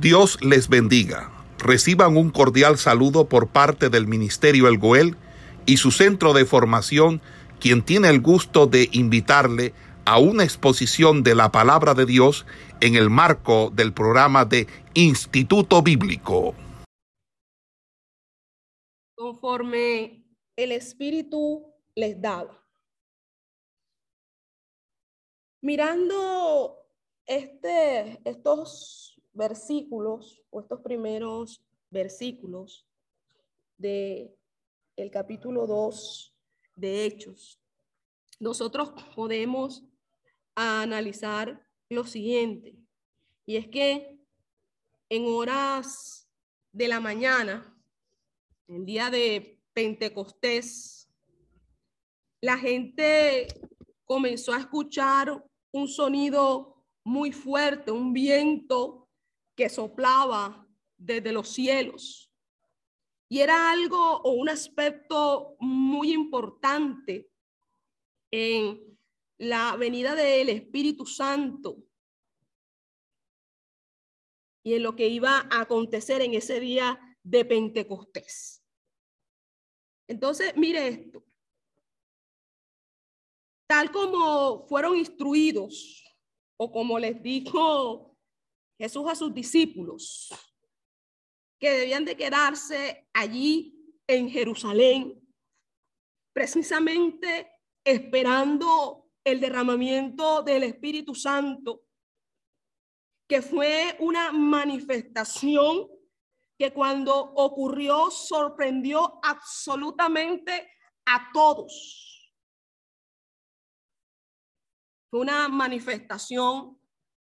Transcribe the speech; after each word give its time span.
Dios 0.00 0.38
les 0.42 0.68
bendiga. 0.68 1.32
Reciban 1.58 2.18
un 2.18 2.28
cordial 2.30 2.76
saludo 2.76 3.30
por 3.30 3.48
parte 3.48 3.88
del 3.88 4.06
Ministerio 4.06 4.68
El 4.68 4.76
Goel 4.76 5.16
y 5.64 5.78
su 5.78 5.90
centro 5.90 6.34
de 6.34 6.44
formación, 6.44 7.22
quien 7.60 7.82
tiene 7.82 8.10
el 8.10 8.20
gusto 8.20 8.66
de 8.66 8.90
invitarle 8.92 9.72
a 10.04 10.18
una 10.18 10.44
exposición 10.44 11.22
de 11.22 11.34
la 11.34 11.50
palabra 11.50 11.94
de 11.94 12.04
Dios 12.04 12.44
en 12.80 12.94
el 12.94 13.08
marco 13.08 13.70
del 13.74 13.94
programa 13.94 14.44
de 14.44 14.66
Instituto 14.92 15.80
Bíblico. 15.80 16.54
Conforme 19.14 20.26
el 20.56 20.72
Espíritu 20.72 21.72
les 21.94 22.20
daba. 22.20 22.62
Mirando 25.62 26.76
este, 27.26 28.20
estos 28.28 29.15
versículos 29.36 30.42
o 30.50 30.60
estos 30.60 30.80
primeros 30.80 31.62
versículos 31.90 32.86
de 33.76 34.34
el 34.96 35.10
capítulo 35.10 35.66
2 35.66 36.34
de 36.74 37.04
Hechos, 37.04 37.60
nosotros 38.40 38.92
podemos 39.14 39.84
analizar 40.54 41.62
lo 41.90 42.04
siguiente, 42.04 42.74
y 43.44 43.56
es 43.56 43.68
que 43.68 44.18
en 45.10 45.26
horas 45.26 46.28
de 46.72 46.88
la 46.88 46.98
mañana, 46.98 47.76
en 48.68 48.84
día 48.86 49.10
de 49.10 49.60
Pentecostés, 49.74 51.08
la 52.40 52.56
gente 52.56 53.46
comenzó 54.04 54.52
a 54.54 54.58
escuchar 54.60 55.44
un 55.72 55.88
sonido 55.88 56.82
muy 57.04 57.32
fuerte, 57.32 57.90
un 57.90 58.12
viento 58.12 59.05
que 59.56 59.68
soplaba 59.68 60.68
desde 60.96 61.32
los 61.32 61.48
cielos. 61.48 62.30
Y 63.28 63.40
era 63.40 63.70
algo 63.70 64.18
o 64.18 64.32
un 64.32 64.48
aspecto 64.48 65.56
muy 65.58 66.12
importante 66.12 67.28
en 68.30 68.98
la 69.38 69.76
venida 69.76 70.14
del 70.14 70.50
Espíritu 70.50 71.06
Santo 71.06 71.78
y 74.62 74.74
en 74.74 74.82
lo 74.82 74.94
que 74.94 75.08
iba 75.08 75.46
a 75.50 75.62
acontecer 75.62 76.20
en 76.20 76.34
ese 76.34 76.60
día 76.60 77.00
de 77.22 77.44
Pentecostés. 77.44 78.62
Entonces, 80.08 80.56
mire 80.56 80.88
esto. 80.88 81.24
Tal 83.68 83.90
como 83.90 84.66
fueron 84.68 84.96
instruidos 84.96 86.04
o 86.56 86.70
como 86.70 86.98
les 86.98 87.20
dijo 87.22 88.15
Jesús 88.78 89.06
a 89.08 89.14
sus 89.14 89.32
discípulos, 89.32 90.28
que 91.58 91.70
debían 91.70 92.04
de 92.04 92.16
quedarse 92.16 93.08
allí 93.12 93.74
en 94.06 94.28
Jerusalén, 94.28 95.20
precisamente 96.32 97.50
esperando 97.84 99.10
el 99.24 99.40
derramamiento 99.40 100.42
del 100.42 100.64
Espíritu 100.64 101.14
Santo, 101.14 101.84
que 103.28 103.42
fue 103.42 103.96
una 103.98 104.30
manifestación 104.32 105.88
que 106.58 106.72
cuando 106.72 107.14
ocurrió 107.14 108.10
sorprendió 108.10 109.18
absolutamente 109.22 110.70
a 111.04 111.30
todos. 111.32 112.32
Fue 115.10 115.20
una 115.20 115.48
manifestación 115.48 116.80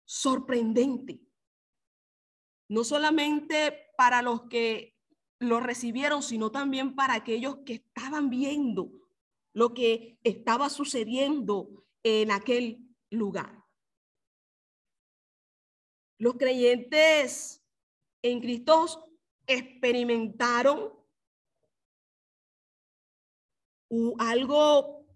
sorprendente, 0.04 1.20
no 2.68 2.84
solamente 2.84 3.92
para 3.96 4.22
los 4.22 4.42
que 4.42 4.96
lo 5.40 5.60
recibieron, 5.60 6.22
sino 6.22 6.50
también 6.50 6.94
para 6.94 7.14
aquellos 7.14 7.58
que 7.64 7.74
estaban 7.74 8.28
viendo 8.30 8.90
lo 9.54 9.74
que 9.74 10.18
estaba 10.24 10.68
sucediendo 10.68 11.84
en 12.02 12.30
aquel 12.30 12.94
lugar. 13.10 13.64
Los 16.18 16.34
creyentes 16.34 17.64
en 18.22 18.40
Cristo 18.40 19.08
experimentaron 19.46 20.92
algo 24.18 25.06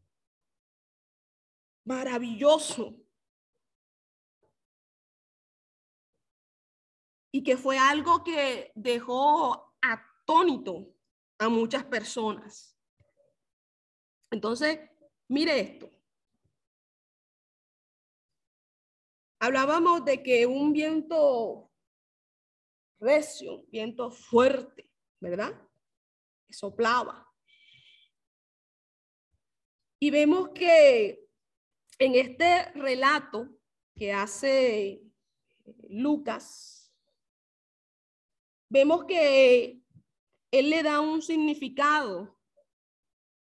maravilloso. 1.84 3.01
Y 7.32 7.42
que 7.42 7.56
fue 7.56 7.78
algo 7.78 8.22
que 8.22 8.70
dejó 8.74 9.74
atónito 9.80 10.94
a 11.38 11.48
muchas 11.48 11.84
personas. 11.84 12.78
Entonces, 14.30 14.78
mire 15.28 15.58
esto. 15.58 15.90
Hablábamos 19.40 20.04
de 20.04 20.22
que 20.22 20.46
un 20.46 20.72
viento 20.72 21.72
recio, 23.00 23.64
viento 23.68 24.10
fuerte, 24.12 24.88
¿verdad? 25.18 25.52
soplaba. 26.52 27.28
Y 29.98 30.10
vemos 30.10 30.50
que 30.50 31.28
en 31.98 32.14
este 32.14 32.70
relato 32.72 33.48
que 33.94 34.12
hace 34.12 35.02
Lucas, 35.88 36.81
vemos 38.72 39.04
que 39.04 39.82
él 40.50 40.70
le 40.70 40.82
da 40.82 41.02
un 41.02 41.20
significado 41.20 42.40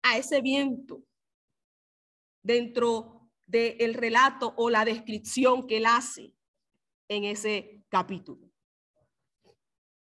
a 0.01 0.17
ese 0.17 0.39
viento 0.39 1.03
dentro 2.41 3.29
del 3.45 3.95
relato 3.95 4.53
o 4.55 4.69
la 4.69 4.85
descripción 4.85 5.67
que 5.67 5.77
él 5.77 5.87
hace 5.87 6.33
en 7.09 7.25
ese 7.25 7.83
capítulo. 7.89 8.49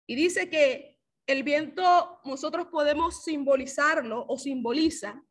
Y 0.08 0.16
dice 0.16 0.50
que 0.50 1.00
el 1.28 1.44
viento 1.44 2.20
nosotros 2.24 2.66
podemos 2.66 3.22
simbolizarlo 3.22 4.26
o 4.28 4.36
simboliza 4.36 5.24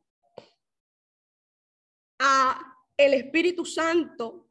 a 2.20 2.78
el 2.96 3.16
Espíritu 3.16 3.66
Santo, 3.66 4.48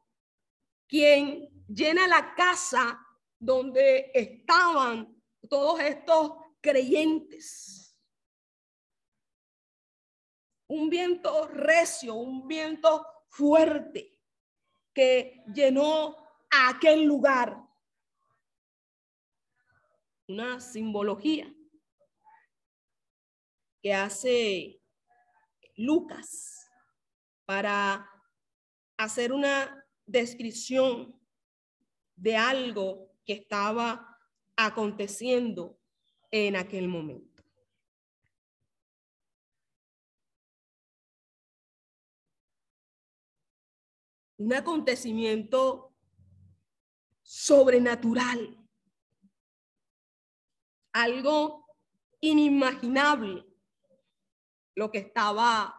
quien 0.87 1.49
llena 1.67 2.07
la 2.07 2.35
casa 2.35 3.03
donde 3.39 4.11
estaban 4.13 5.22
todos 5.49 5.79
estos 5.79 6.33
creyentes. 6.61 7.97
Un 10.67 10.89
viento 10.89 11.47
recio, 11.47 12.15
un 12.15 12.47
viento 12.47 13.05
fuerte 13.29 14.19
que 14.93 15.43
llenó 15.53 16.17
a 16.49 16.69
aquel 16.69 17.03
lugar. 17.03 17.57
Una 20.27 20.59
simbología 20.59 21.53
que 23.81 23.93
hace 23.93 24.81
Lucas 25.75 26.65
para 27.45 28.09
hacer 28.97 29.33
una 29.33 29.85
descripción 30.05 31.19
de 32.15 32.37
algo 32.37 33.11
que 33.25 33.33
estaba 33.33 34.12
aconteciendo 34.55 35.79
en 36.31 36.55
aquel 36.55 36.87
momento. 36.87 37.43
Un 44.37 44.53
acontecimiento 44.53 45.93
sobrenatural, 47.21 48.57
algo 50.91 51.65
inimaginable, 52.19 53.45
lo 54.75 54.91
que 54.91 54.97
estaba 54.99 55.73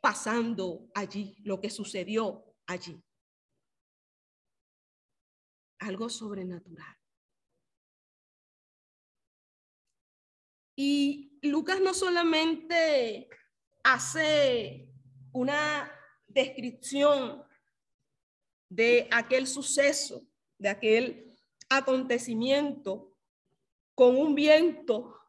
pasando 0.00 0.90
allí, 0.94 1.36
lo 1.44 1.60
que 1.60 1.70
sucedió 1.70 2.54
allí. 2.66 3.02
Algo 5.78 6.08
sobrenatural. 6.08 7.03
Y 10.76 11.38
Lucas 11.42 11.80
no 11.80 11.94
solamente 11.94 13.28
hace 13.82 14.88
una 15.32 15.90
descripción 16.26 17.44
de 18.68 19.08
aquel 19.10 19.46
suceso, 19.46 20.26
de 20.58 20.68
aquel 20.68 21.36
acontecimiento 21.68 23.16
con 23.94 24.16
un 24.16 24.34
viento, 24.34 25.20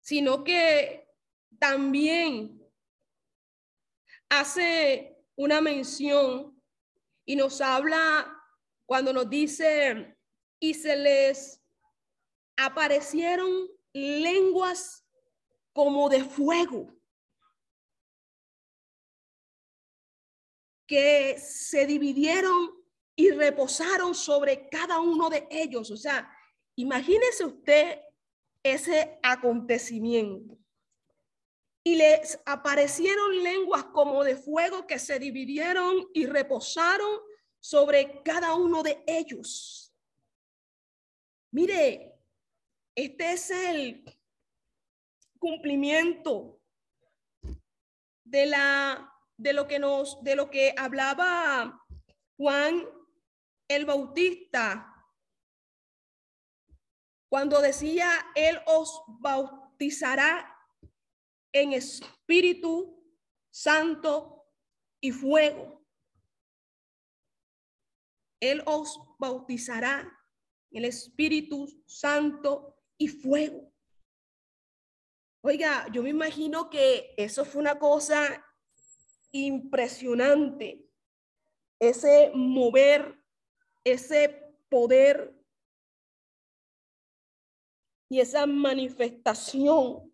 sino 0.00 0.42
que 0.42 1.08
también 1.58 2.60
hace 4.28 5.16
una 5.36 5.60
mención 5.60 6.60
y 7.24 7.36
nos 7.36 7.60
habla 7.60 8.30
cuando 8.86 9.12
nos 9.12 9.30
dice, 9.30 10.16
y 10.60 10.74
se 10.74 10.96
les 10.96 11.63
aparecieron 12.56 13.68
lenguas 13.92 15.04
como 15.72 16.08
de 16.08 16.24
fuego 16.24 16.94
que 20.86 21.38
se 21.38 21.86
dividieron 21.86 22.70
y 23.16 23.30
reposaron 23.30 24.14
sobre 24.14 24.68
cada 24.68 25.00
uno 25.00 25.30
de 25.30 25.46
ellos. 25.50 25.90
O 25.90 25.96
sea, 25.96 26.30
imagínese 26.76 27.44
usted 27.44 28.00
ese 28.62 29.18
acontecimiento. 29.22 30.58
Y 31.86 31.96
les 31.96 32.40
aparecieron 32.46 33.42
lenguas 33.42 33.84
como 33.84 34.24
de 34.24 34.36
fuego 34.36 34.86
que 34.86 34.98
se 34.98 35.18
dividieron 35.18 36.08
y 36.14 36.26
reposaron 36.26 37.20
sobre 37.60 38.22
cada 38.22 38.54
uno 38.54 38.82
de 38.82 39.02
ellos. 39.06 39.94
Mire, 41.50 42.13
este 42.94 43.32
es 43.32 43.50
el 43.50 44.04
cumplimiento 45.38 46.60
de 48.24 48.46
la 48.46 49.10
de 49.36 49.52
lo 49.52 49.66
que 49.66 49.78
nos 49.78 50.22
de 50.22 50.36
lo 50.36 50.50
que 50.50 50.74
hablaba 50.76 51.84
Juan 52.36 52.84
el 53.68 53.84
Bautista 53.84 54.90
cuando 57.28 57.60
decía 57.60 58.08
él 58.34 58.60
os 58.66 59.02
bautizará 59.08 60.56
en 61.52 61.72
espíritu 61.72 63.02
santo 63.50 64.34
y 65.00 65.12
fuego. 65.12 65.84
Él 68.40 68.62
os 68.66 68.98
bautizará 69.18 70.10
el 70.70 70.84
Espíritu 70.84 71.66
Santo 71.86 72.73
y 72.98 73.08
fuego. 73.08 73.72
Oiga, 75.42 75.86
yo 75.92 76.02
me 76.02 76.10
imagino 76.10 76.70
que 76.70 77.14
eso 77.16 77.44
fue 77.44 77.60
una 77.60 77.78
cosa 77.78 78.44
impresionante. 79.30 80.88
Ese 81.78 82.30
mover, 82.34 83.22
ese 83.84 84.56
poder 84.70 85.34
y 88.08 88.20
esa 88.20 88.46
manifestación 88.46 90.12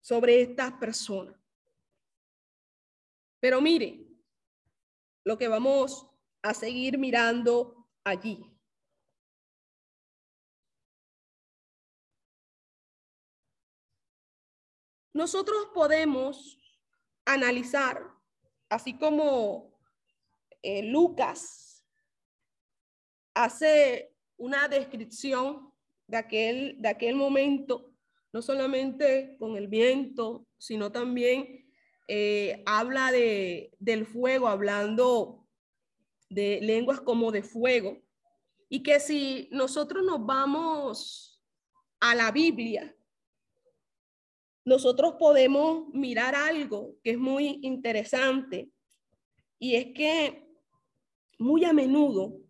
sobre 0.00 0.40
estas 0.40 0.72
personas. 0.72 1.36
Pero 3.40 3.60
mire, 3.60 4.06
lo 5.24 5.36
que 5.36 5.48
vamos 5.48 6.08
a 6.42 6.54
seguir 6.54 6.98
mirando 6.98 7.88
allí. 8.04 8.55
Nosotros 15.16 15.68
podemos 15.72 16.58
analizar, 17.24 18.06
así 18.68 18.98
como 18.98 19.74
eh, 20.62 20.82
Lucas 20.82 21.86
hace 23.32 24.14
una 24.36 24.68
descripción 24.68 25.72
de 26.06 26.18
aquel, 26.18 26.76
de 26.82 26.88
aquel 26.90 27.14
momento, 27.14 27.94
no 28.30 28.42
solamente 28.42 29.38
con 29.38 29.56
el 29.56 29.68
viento, 29.68 30.46
sino 30.58 30.92
también 30.92 31.66
eh, 32.08 32.62
habla 32.66 33.10
de, 33.10 33.72
del 33.78 34.04
fuego, 34.04 34.48
hablando 34.48 35.48
de 36.28 36.60
lenguas 36.60 37.00
como 37.00 37.32
de 37.32 37.42
fuego, 37.42 38.02
y 38.68 38.82
que 38.82 39.00
si 39.00 39.48
nosotros 39.50 40.04
nos 40.04 40.26
vamos 40.26 41.42
a 42.00 42.14
la 42.14 42.30
Biblia, 42.32 42.95
nosotros 44.66 45.14
podemos 45.16 45.88
mirar 45.94 46.34
algo 46.34 46.96
que 47.04 47.12
es 47.12 47.18
muy 47.18 47.60
interesante 47.62 48.68
y 49.60 49.76
es 49.76 49.94
que 49.94 50.44
muy 51.38 51.64
a 51.64 51.72
menudo 51.72 52.40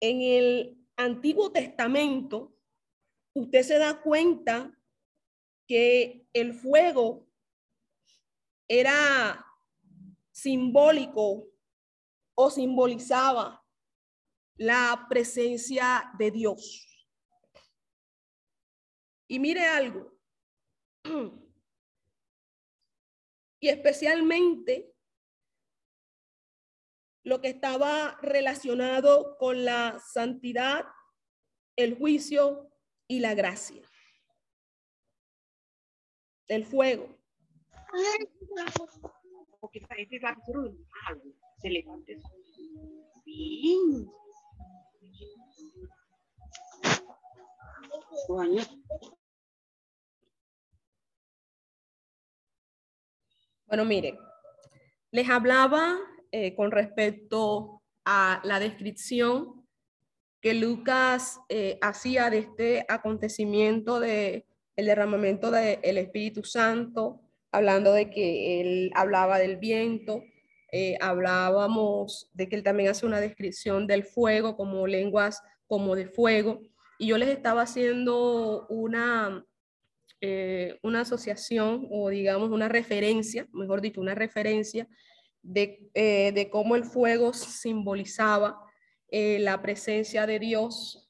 en 0.00 0.22
el 0.22 0.78
Antiguo 0.96 1.50
Testamento 1.50 2.54
usted 3.34 3.62
se 3.64 3.78
da 3.78 4.00
cuenta 4.00 4.72
que 5.66 6.28
el 6.32 6.54
fuego 6.54 7.26
era 8.68 9.44
simbólico 10.30 11.48
o 12.36 12.50
simbolizaba 12.50 13.66
la 14.56 15.06
presencia 15.08 16.12
de 16.18 16.30
Dios. 16.30 16.86
Y 19.26 19.40
mire 19.40 19.66
algo, 19.66 20.17
y 23.60 23.68
especialmente 23.68 24.94
lo 27.24 27.40
que 27.40 27.48
estaba 27.48 28.18
relacionado 28.22 29.36
con 29.38 29.64
la 29.64 30.00
santidad, 30.00 30.86
el 31.76 31.96
juicio 31.96 32.70
y 33.06 33.20
la 33.20 33.34
gracia. 33.34 33.82
El 36.46 36.64
fuego. 36.64 37.18
Bueno, 53.68 53.84
mire, 53.84 54.18
les 55.10 55.28
hablaba 55.28 55.98
eh, 56.32 56.54
con 56.54 56.70
respecto 56.70 57.82
a 58.06 58.40
la 58.42 58.60
descripción 58.60 59.66
que 60.40 60.54
Lucas 60.54 61.38
eh, 61.50 61.78
hacía 61.82 62.30
de 62.30 62.38
este 62.38 62.86
acontecimiento 62.88 64.00
de 64.00 64.46
el 64.76 64.86
derramamiento 64.86 65.50
del 65.50 65.98
Espíritu 65.98 66.44
Santo, 66.44 67.20
hablando 67.52 67.92
de 67.92 68.08
que 68.08 68.62
él 68.62 68.90
hablaba 68.94 69.38
del 69.38 69.58
viento, 69.58 70.22
eh, 70.72 70.96
hablábamos 71.02 72.30
de 72.32 72.48
que 72.48 72.56
él 72.56 72.62
también 72.62 72.88
hace 72.88 73.04
una 73.04 73.20
descripción 73.20 73.86
del 73.86 74.04
fuego 74.04 74.56
como 74.56 74.86
lenguas 74.86 75.42
como 75.66 75.94
de 75.94 76.06
fuego, 76.06 76.62
y 76.98 77.08
yo 77.08 77.18
les 77.18 77.28
estaba 77.28 77.62
haciendo 77.62 78.66
una 78.68 79.44
eh, 80.20 80.78
una 80.82 81.02
asociación 81.02 81.86
o 81.90 82.08
digamos 82.08 82.50
una 82.50 82.68
referencia, 82.68 83.46
mejor 83.52 83.80
dicho, 83.80 84.00
una 84.00 84.16
referencia 84.16 84.88
de, 85.42 85.88
eh, 85.94 86.32
de 86.34 86.50
cómo 86.50 86.74
el 86.74 86.84
fuego 86.84 87.32
simbolizaba 87.32 88.60
eh, 89.10 89.38
la 89.38 89.62
presencia 89.62 90.26
de 90.26 90.40
Dios 90.40 91.08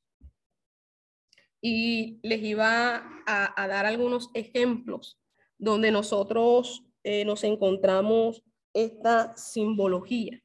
y 1.63 2.21
les 2.23 2.43
iba 2.43 2.97
a, 3.27 3.63
a 3.63 3.67
dar 3.67 3.87
algunos 3.87 4.29
ejemplos 4.35 5.19
donde 5.57 5.91
nosotros 5.91 6.85
nos 7.25 7.43
encontramos 7.43 8.45
esta 8.75 9.35
simbología. 9.35 10.43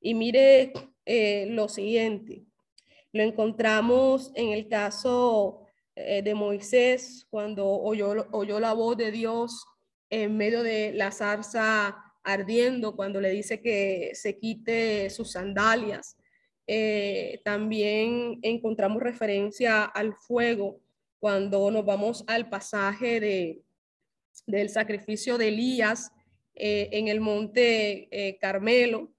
Y 0.00 0.14
mire 0.14 0.72
lo 1.46 1.68
siguiente, 1.68 2.44
lo 3.12 3.22
encontramos 3.22 4.32
en 4.34 4.48
el 4.48 4.66
caso 4.66 5.59
eh, 6.06 6.22
de 6.22 6.34
Moisés 6.34 7.26
cuando 7.30 7.66
oyó, 7.68 8.26
oyó 8.32 8.60
la 8.60 8.72
voz 8.72 8.96
de 8.96 9.10
Dios 9.10 9.64
en 10.08 10.36
medio 10.36 10.62
de 10.62 10.92
la 10.92 11.12
zarza 11.12 11.96
ardiendo, 12.22 12.96
cuando 12.96 13.20
le 13.20 13.30
dice 13.30 13.60
que 13.60 14.10
se 14.14 14.38
quite 14.38 15.10
sus 15.10 15.32
sandalias. 15.32 16.16
Eh, 16.66 17.40
también 17.44 18.38
encontramos 18.42 19.02
referencia 19.02 19.84
al 19.84 20.14
fuego 20.14 20.80
cuando 21.18 21.70
nos 21.70 21.84
vamos 21.84 22.24
al 22.26 22.48
pasaje 22.48 23.20
de, 23.20 23.62
del 24.46 24.68
sacrificio 24.68 25.38
de 25.38 25.48
Elías 25.48 26.12
eh, 26.54 26.88
en 26.92 27.08
el 27.08 27.20
monte 27.20 28.38
Carmelo. 28.40 29.10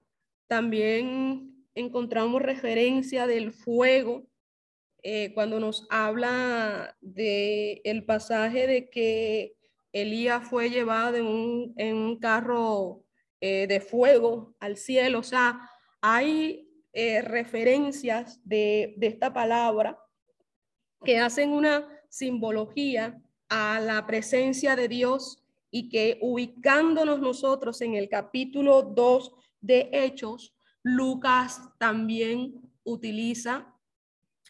También 0.46 1.66
encontramos 1.74 2.42
referencia 2.42 3.26
del 3.26 3.52
fuego 3.52 4.26
eh, 5.04 5.32
cuando 5.34 5.58
nos 5.58 5.86
habla 5.90 6.96
de 7.00 7.80
el 7.84 8.04
pasaje 8.04 8.68
de 8.68 8.88
que 8.88 9.56
Elías 9.92 10.48
fue 10.48 10.70
llevado 10.70 11.16
en 11.16 11.26
un, 11.96 12.18
carro 12.20 13.04
eh, 13.40 13.66
de 13.66 13.80
fuego 13.80 14.54
al 14.60 14.76
cielo. 14.76 15.18
O 15.18 15.22
sea, 15.24 15.68
hay 16.00 16.68
eh, 16.92 17.20
referencias 17.20 18.40
de, 18.44 18.94
de 18.96 19.08
esta 19.08 19.32
palabra 19.32 19.98
que 21.04 21.18
hacen 21.18 21.50
una 21.50 21.88
simbología 22.08 23.20
a 23.48 23.80
la 23.80 24.06
presencia 24.06 24.76
de 24.76 24.86
Dios 24.86 25.42
y 25.72 25.88
que 25.88 26.18
ubicándonos 26.20 27.18
nosotros 27.18 27.80
en 27.80 27.94
el 27.94 28.08
capítulo 28.08 28.82
2 28.82 29.32
de 29.60 29.88
Hechos, 29.92 30.54
Lucas 30.82 31.60
también 31.78 32.70
utiliza 32.84 33.71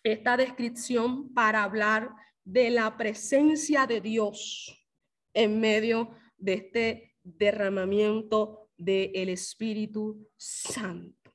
esta 0.03 0.37
descripción 0.37 1.33
para 1.33 1.63
hablar 1.63 2.11
de 2.45 2.71
la 2.71 2.97
presencia 2.97 3.87
de 3.87 4.01
Dios 4.01 4.89
en 5.35 5.61
medio 5.61 6.11
de 6.37 6.55
este 6.55 7.17
derramamiento 7.23 8.71
del 8.77 9.29
Espíritu 9.29 10.29
Santo. 10.37 11.33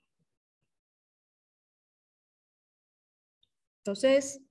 Entonces, 3.80 4.42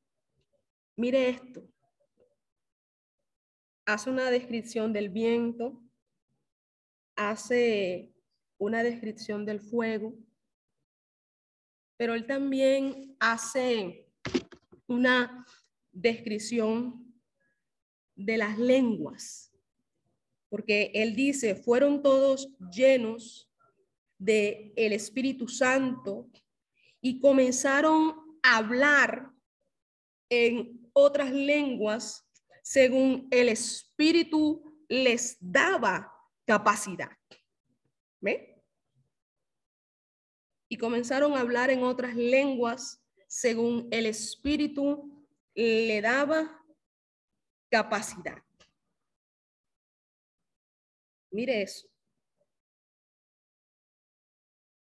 mire 0.97 1.29
esto. 1.29 1.69
Hace 3.85 4.11
una 4.11 4.31
descripción 4.31 4.93
del 4.93 5.11
viento, 5.11 5.81
hace 7.17 8.15
una 8.59 8.83
descripción 8.83 9.45
del 9.45 9.61
fuego, 9.61 10.15
pero 11.99 12.15
él 12.15 12.27
también 12.27 13.15
hace 13.21 14.06
una 14.87 15.47
descripción 15.93 17.15
de 18.15 18.39
las 18.39 18.59
lenguas, 18.59 19.53
porque 20.49 20.91
él 20.95 21.15
dice, 21.15 21.55
fueron 21.55 22.03
todos 22.03 22.49
llenos 22.73 23.51
de 24.19 24.73
el 24.77 24.93
Espíritu 24.93 25.49
Santo 25.49 26.29
y 27.01 27.21
comenzaron 27.21 28.39
a 28.43 28.57
hablar 28.57 29.31
en 30.29 30.91
otras 30.93 31.33
lenguas 31.33 32.27
según 32.63 33.29
el 33.31 33.49
Espíritu 33.49 34.85
les 34.89 35.37
daba 35.41 36.13
capacidad. 36.45 37.13
¿Ve? 38.21 38.63
Y 40.69 40.79
comenzaron 40.79 41.35
a 41.35 41.41
hablar 41.41 41.71
en 41.71 41.83
otras 41.83 42.17
lenguas 42.17 43.06
según 43.27 43.89
el 43.91 44.07
Espíritu 44.07 45.27
le 45.55 46.01
daba 46.01 46.63
capacidad. 47.71 48.43
Mire 51.31 51.63
eso. 51.63 51.89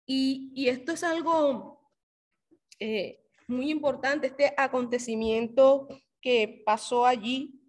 Y, 0.05 0.67
esto 0.67 0.91
es 0.91 1.03
algo 1.03 1.89
eh, 2.79 3.23
muy 3.47 3.69
importante, 3.69 4.27
este 4.27 4.53
acontecimiento 4.57 5.87
que 6.21 6.61
pasó 6.65 7.05
allí 7.05 7.61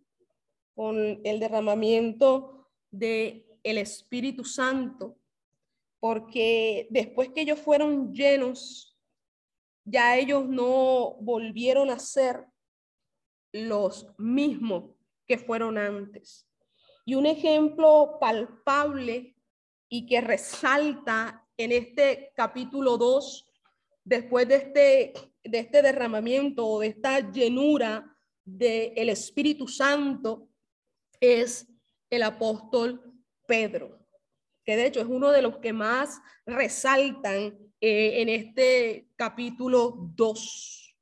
con 0.75 1.21
el 1.25 1.38
derramamiento 1.38 2.68
de 2.90 3.47
el 3.62 3.78
Espíritu 3.78 4.44
Santo, 4.44 5.16
porque 6.00 6.87
después 6.90 7.30
que 7.30 7.42
ellos 7.42 7.59
fueron 7.59 8.12
llenos, 8.12 8.94
ya 9.85 10.17
ellos 10.17 10.47
no 10.49 11.17
volvieron 11.21 11.91
a 11.91 11.99
ser 11.99 12.47
los 13.53 14.07
mismos 14.19 14.97
que 15.26 15.38
fueron 15.38 15.79
antes. 15.79 16.49
Y 17.05 17.14
un 17.14 17.26
ejemplo 17.26 18.17
palpable 18.21 19.37
y 19.88 20.07
que 20.07 20.21
resalta 20.21 21.47
en 21.57 21.73
este 21.73 22.33
capítulo 22.35 22.97
2, 22.97 23.53
después 24.05 24.49
de 24.49 24.55
este, 24.57 25.12
de 25.45 25.59
este 25.59 25.83
derramamiento 25.83 26.67
o 26.67 26.81
de 26.81 26.88
esta 26.88 27.31
llenura 27.31 28.17
del 28.45 29.09
Espíritu 29.09 29.69
Santo, 29.69 30.49
es 31.21 31.67
el 32.11 32.23
apóstol 32.23 33.14
Pedro, 33.47 34.07
que 34.64 34.76
de 34.76 34.87
hecho 34.87 35.00
es 35.00 35.07
uno 35.07 35.31
de 35.31 35.43
los 35.43 35.59
que 35.59 35.73
más 35.73 36.21
resaltan 36.47 37.59
eh, 37.81 38.23
en 38.23 38.28
este 38.28 39.09
capítulo 39.16 39.95
2. 40.14 40.97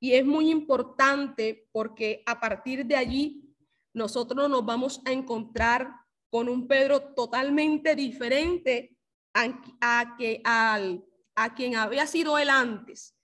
Y 0.00 0.14
es 0.14 0.24
muy 0.24 0.50
importante 0.50 1.68
porque 1.72 2.22
a 2.26 2.40
partir 2.40 2.84
de 2.86 2.96
allí 2.96 3.54
nosotros 3.94 4.48
nos 4.48 4.64
vamos 4.64 5.00
a 5.04 5.12
encontrar 5.12 5.92
con 6.30 6.48
un 6.48 6.66
Pedro 6.66 7.14
totalmente 7.14 7.94
diferente 7.94 8.96
a, 9.34 10.16
que, 10.16 10.40
al, 10.44 11.04
a 11.34 11.54
quien 11.54 11.76
había 11.76 12.06
sido 12.06 12.38
él 12.38 12.50
antes, 12.50 13.14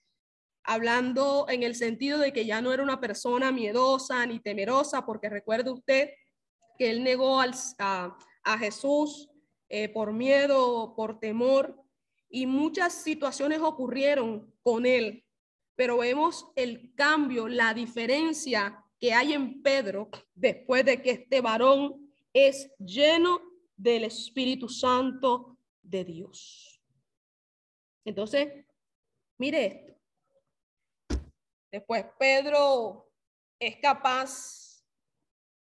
hablando 0.63 1.47
en 1.49 1.63
el 1.63 1.75
sentido 1.75 2.19
de 2.19 2.31
que 2.31 2.45
ya 2.45 2.61
no 2.61 2.71
era 2.71 2.83
una 2.83 2.99
persona 2.99 3.51
miedosa 3.51 4.25
ni 4.25 4.39
temerosa, 4.39 5.05
porque 5.05 5.29
recuerde 5.29 5.71
usted 5.71 6.11
que 6.77 6.91
él 6.91 7.03
negó 7.03 7.39
al, 7.39 7.53
a, 7.79 8.57
Jesús 8.57 9.29
eh, 9.69 9.89
por 9.89 10.13
miedo, 10.13 10.93
por 10.95 11.19
temor, 11.19 11.75
y 12.29 12.45
muchas 12.45 12.93
situaciones 12.93 13.59
ocurrieron 13.59 14.53
con 14.61 14.85
él, 14.85 15.25
pero 15.75 15.97
vemos 15.97 16.51
el 16.55 16.93
cambio, 16.95 17.47
la 17.47 17.73
diferencia 17.73 18.83
que 18.99 19.13
hay 19.13 19.33
en 19.33 19.61
Pedro 19.61 20.09
después 20.35 20.85
de 20.85 21.01
que 21.01 21.11
este 21.11 21.41
varón 21.41 22.11
es 22.33 22.71
lleno 22.77 23.41
del 23.75 24.03
Espíritu 24.03 24.67
Santo 24.67 25.57
de 25.81 26.03
Dios. 26.03 26.81
Entonces, 28.05 28.65
mire 29.37 29.65
esto. 29.65 31.21
Después 31.71 32.05
Pedro 32.17 33.11
es 33.59 33.77
capaz 33.77 34.83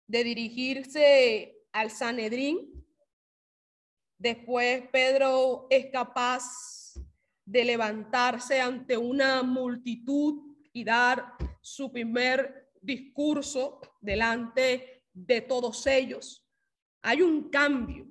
de 0.08 0.24
dirigirse 0.24 1.58
al 1.72 1.90
Sanedrín. 1.90 2.85
Después 4.18 4.88
Pedro 4.92 5.68
es 5.70 5.88
capaz 5.92 6.44
de 7.46 7.64
levantarse 7.64 8.60
ante 8.60 8.98
una 8.98 9.44
multitud 9.44 10.56
y 10.74 10.84
dar 10.84 11.34
su 11.62 11.92
primer 11.92 12.72
discurso 12.82 13.80
delante 14.00 15.06
de 15.14 15.42
todos 15.42 15.86
ellos. 15.88 16.46
Hay 17.02 17.22
un 17.22 17.50
cambio, 17.50 18.08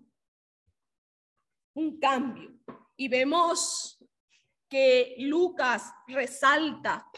un 1.75 1.99
cambio. 1.99 2.53
Y 2.97 3.09
vemos 3.09 3.99
que 4.69 5.17
Lucas 5.19 5.93
resalta 6.07 7.11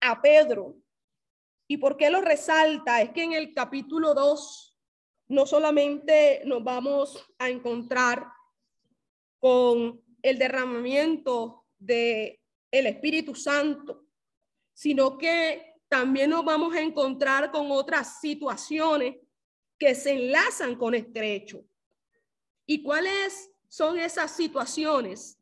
a 0.00 0.20
Pedro 0.20 0.82
¿Y 1.72 1.78
por 1.78 1.96
qué 1.96 2.10
lo 2.10 2.20
resalta? 2.20 3.00
Es 3.00 3.12
que 3.12 3.22
en 3.22 3.32
el 3.32 3.54
capítulo 3.54 4.12
2 4.12 4.71
no 5.32 5.46
solamente 5.46 6.42
nos 6.44 6.62
vamos 6.62 7.26
a 7.38 7.48
encontrar 7.48 8.26
con 9.38 10.00
el 10.20 10.38
derramamiento 10.38 11.64
de 11.78 12.38
el 12.70 12.86
Espíritu 12.86 13.34
Santo, 13.34 14.04
sino 14.74 15.16
que 15.16 15.80
también 15.88 16.30
nos 16.30 16.44
vamos 16.44 16.74
a 16.74 16.80
encontrar 16.80 17.50
con 17.50 17.70
otras 17.70 18.20
situaciones 18.20 19.16
que 19.78 19.94
se 19.94 20.12
enlazan 20.12 20.76
con 20.76 20.94
este 20.94 21.34
hecho. 21.34 21.64
¿Y 22.66 22.82
cuáles 22.82 23.50
son 23.68 23.98
esas 23.98 24.36
situaciones? 24.36 25.38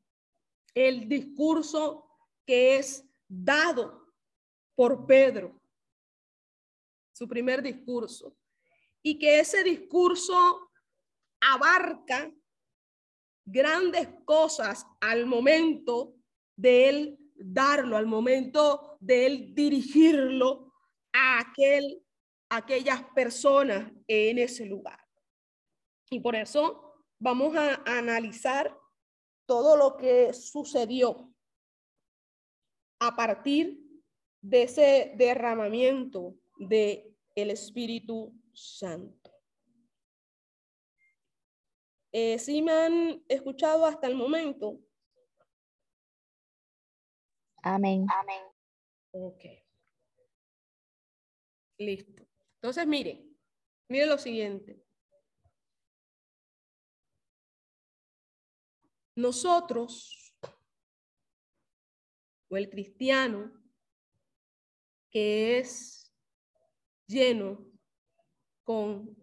El 0.73 1.09
discurso 1.09 2.07
que 2.47 2.77
es 2.77 3.05
dado 3.29 4.07
por 4.77 5.05
Pedro 5.05 5.61
su 7.13 7.29
primer 7.29 7.61
discurso, 7.61 8.35
y 9.03 9.19
que 9.19 9.41
ese 9.41 9.63
discurso 9.63 10.71
abarca 11.41 12.33
grandes 13.45 14.09
cosas 14.25 14.87
al 15.01 15.27
momento 15.27 16.15
de 16.57 16.89
él 16.89 17.19
darlo, 17.35 17.97
al 17.97 18.07
momento 18.07 18.97
de 19.01 19.27
él 19.27 19.55
dirigirlo 19.55 20.75
a 21.13 21.41
aquel, 21.41 22.03
aquellas 22.51 23.03
personas 23.15 23.91
en 24.07 24.39
ese 24.39 24.67
lugar. 24.67 25.01
Y 26.11 26.21
por 26.21 26.37
eso 26.37 27.05
vamos 27.19 27.57
a 27.57 27.83
analizar 27.87 28.77
todo 29.47 29.77
lo 29.77 29.97
que 29.97 30.33
sucedió 30.33 31.33
a 33.01 33.17
partir 33.17 33.81
de 34.43 34.63
ese 34.65 35.13
derramamiento 35.17 36.37
de 36.59 37.17
el 37.35 37.51
Espíritu 37.51 38.40
Santo. 38.61 39.33
Eh, 42.13 42.39
¿Sí 42.39 42.61
me 42.61 42.73
han 42.73 43.25
escuchado 43.29 43.87
hasta 43.87 44.07
el 44.07 44.15
momento? 44.15 44.79
Amén. 47.63 48.07
Amén. 48.11 48.45
Ok. 49.13 49.45
Listo. 51.79 52.27
Entonces, 52.57 52.87
mire, 52.87 53.25
mire 53.89 54.07
lo 54.07 54.19
siguiente. 54.19 54.85
Nosotros, 59.15 60.35
o 62.49 62.57
el 62.57 62.69
cristiano, 62.69 63.53
que 65.11 65.59
es 65.59 66.15
lleno 67.07 67.70
con 68.71 69.17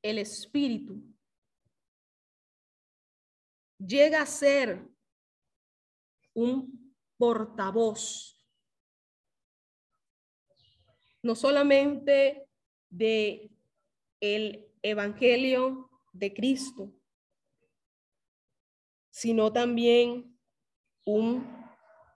el 0.00 0.18
Espíritu. 0.18 1.02
llega 3.78 4.22
a 4.22 4.26
ser 4.26 4.88
un 6.34 6.94
portavoz 7.16 8.40
no 11.20 11.34
solamente 11.34 12.48
de 12.88 13.50
el 14.20 14.72
evangelio 14.82 15.90
de 16.12 16.32
Cristo, 16.32 16.94
sino 19.10 19.52
también 19.52 20.38
un 21.04 21.44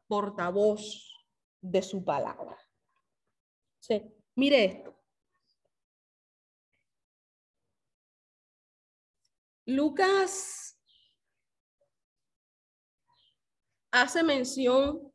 portavoz 0.06 1.16
de 1.60 1.82
su 1.82 2.04
palabra. 2.04 2.56
Sí, 3.80 4.00
mire 4.36 4.64
esto. 4.64 4.99
Lucas 9.70 10.76
hace 13.92 14.24
mención 14.24 15.12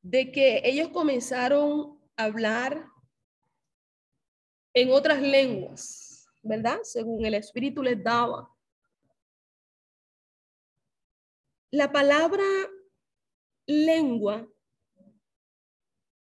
de 0.00 0.32
que 0.32 0.62
ellos 0.64 0.88
comenzaron 0.88 2.00
a 2.16 2.24
hablar 2.24 2.86
en 4.72 4.92
otras 4.92 5.20
lenguas, 5.20 6.26
¿verdad? 6.42 6.78
Según 6.82 7.26
el 7.26 7.34
Espíritu 7.34 7.82
les 7.82 8.02
daba. 8.02 8.48
La 11.70 11.92
palabra 11.92 12.44
lengua 13.66 14.48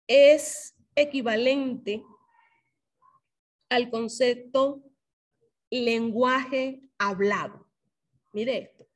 es 0.07 0.75
equivalente 0.93 2.03
al 3.67 3.89
concepto 3.89 4.83
lenguaje 5.83 6.81
hablado. 6.97 7.67
Mire 8.31 8.57
esto. 8.57 8.87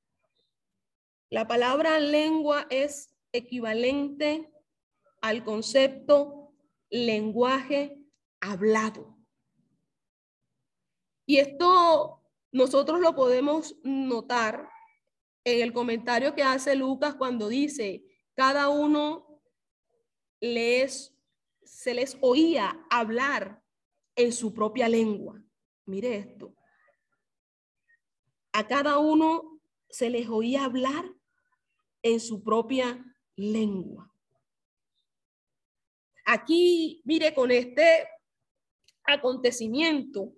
La 1.30 1.48
palabra 1.48 2.00
lengua 2.00 2.66
es 2.70 3.16
equivalente 3.32 4.52
al 5.22 5.44
concepto 5.44 6.54
lenguaje 6.90 8.00
hablado. 8.40 9.18
Y 11.26 11.38
esto 11.38 12.24
nosotros 12.52 13.00
lo 13.00 13.16
podemos 13.16 13.76
notar 13.84 14.70
en 15.44 15.62
el 15.62 15.74
comentario 15.74 16.34
que 16.34 16.44
hace 16.44 16.76
Lucas 16.76 17.16
cuando 17.16 17.48
dice, 17.48 18.04
cada 18.34 18.70
uno 18.70 19.42
les, 20.40 21.16
se 21.64 21.94
les 21.94 22.18
oía 22.22 22.86
hablar 22.90 23.62
en 24.16 24.32
su 24.32 24.54
propia 24.54 24.90
lengua. 24.90 25.42
Mire 25.86 26.16
esto. 26.16 26.59
A 28.52 28.68
cada 28.68 28.98
uno 28.98 29.60
se 29.90 30.10
les 30.10 30.28
oía 30.28 30.66
hablar 30.66 31.06
en 32.02 32.20
su 32.20 32.44
propia 32.44 33.04
lengua. 33.36 34.14
Aquí, 36.26 37.02
mire, 37.06 37.34
con 37.34 37.52
este 37.52 38.08
acontecimiento 39.04 40.34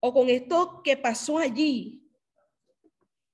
o 0.00 0.12
con 0.12 0.28
esto 0.28 0.82
que 0.84 0.96
pasó 0.96 1.38
allí, 1.38 2.02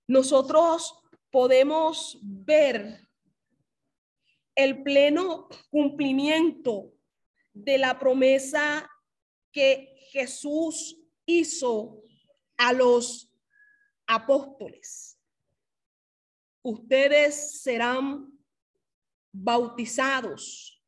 nosotros 0.07 1.03
podemos 1.31 2.19
ver 2.23 3.09
el 4.55 4.83
pleno 4.83 5.49
cumplimiento 5.71 6.93
de 7.53 7.79
la 7.79 7.99
promesa 7.99 8.89
que 9.51 9.97
Jesús 10.11 10.99
hizo 11.27 12.02
a 12.63 12.73
los 12.73 13.29
apóstoles. 14.07 15.19
Ustedes 16.63 17.61
serán 17.61 18.39
bautizados 19.33 20.81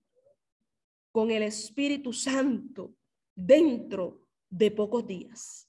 con 1.11 1.33
el 1.33 1.42
Espíritu 1.42 2.12
Santo 2.12 2.94
dentro 3.35 4.25
de 4.48 4.70
pocos 4.70 5.05
días. 5.05 5.68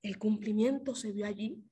El 0.00 0.18
cumplimiento 0.18 0.94
se 0.94 1.12
vio 1.12 1.26
allí. 1.26 1.62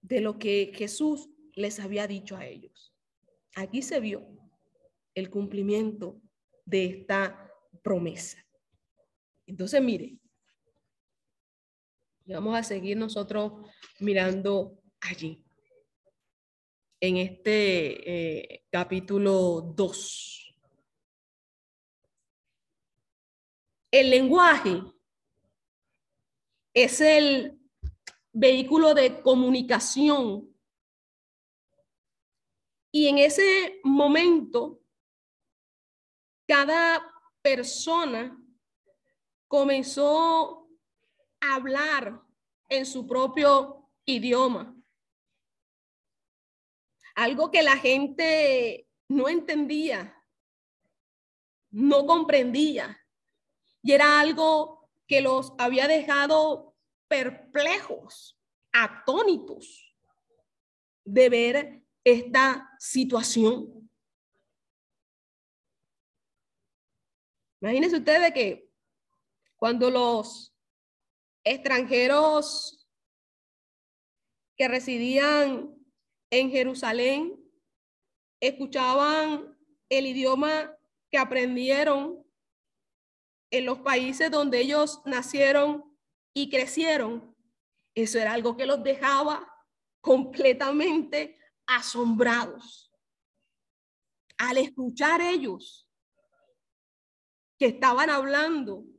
De 0.00 0.20
lo 0.20 0.40
que 0.40 0.72
Jesús 0.74 1.30
les 1.54 1.78
había 1.78 2.08
dicho 2.08 2.36
a 2.36 2.46
ellos. 2.46 2.92
Aquí 3.54 3.80
se 3.82 4.00
vio 4.00 4.26
el 5.14 5.30
cumplimiento 5.30 6.20
de 6.64 6.86
esta 6.86 7.48
promesa. 7.84 8.44
Entonces, 9.46 9.82
mire, 9.82 10.18
vamos 12.26 12.56
a 12.56 12.62
seguir 12.62 12.96
nosotros 12.96 13.52
mirando 14.00 14.82
allí, 15.00 15.44
en 17.00 17.16
este 17.16 18.54
eh, 18.54 18.64
capítulo 18.70 19.60
2. 19.74 20.54
El 23.90 24.10
lenguaje 24.10 24.80
es 26.72 27.00
el 27.00 27.58
vehículo 28.32 28.94
de 28.94 29.20
comunicación. 29.20 30.48
Y 32.90 33.08
en 33.08 33.18
ese 33.18 33.80
momento, 33.84 34.80
cada 36.46 37.04
persona 37.42 38.41
comenzó 39.52 40.66
a 41.42 41.56
hablar 41.56 42.22
en 42.70 42.86
su 42.86 43.06
propio 43.06 43.86
idioma. 44.06 44.74
Algo 47.14 47.50
que 47.50 47.62
la 47.62 47.76
gente 47.76 48.88
no 49.08 49.28
entendía, 49.28 50.16
no 51.70 52.06
comprendía. 52.06 52.98
Y 53.82 53.92
era 53.92 54.20
algo 54.20 54.88
que 55.06 55.20
los 55.20 55.52
había 55.58 55.86
dejado 55.86 56.74
perplejos, 57.06 58.40
atónitos 58.72 59.94
de 61.04 61.28
ver 61.28 61.82
esta 62.04 62.70
situación. 62.78 63.90
Imagínense 67.60 67.98
ustedes 67.98 68.32
que 68.32 68.71
cuando 69.62 69.90
los 69.90 70.52
extranjeros 71.44 72.84
que 74.56 74.66
residían 74.66 75.72
en 76.30 76.50
Jerusalén 76.50 77.40
escuchaban 78.40 79.56
el 79.88 80.06
idioma 80.08 80.76
que 81.12 81.18
aprendieron 81.18 82.26
en 83.52 83.66
los 83.66 83.78
países 83.78 84.32
donde 84.32 84.58
ellos 84.58 85.00
nacieron 85.04 85.96
y 86.34 86.50
crecieron, 86.50 87.32
eso 87.94 88.18
era 88.18 88.32
algo 88.32 88.56
que 88.56 88.66
los 88.66 88.82
dejaba 88.82 89.48
completamente 90.00 91.38
asombrados. 91.68 92.92
Al 94.38 94.58
escuchar 94.58 95.20
ellos 95.20 95.88
que 97.56 97.66
estaban 97.66 98.10
hablando 98.10 98.91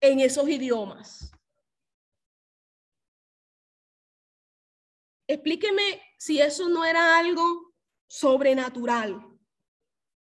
en 0.00 0.20
esos 0.20 0.48
idiomas. 0.48 1.32
Explíqueme 5.26 6.02
si 6.18 6.40
eso 6.40 6.68
no 6.68 6.84
era 6.84 7.18
algo 7.18 7.74
sobrenatural, 8.06 9.38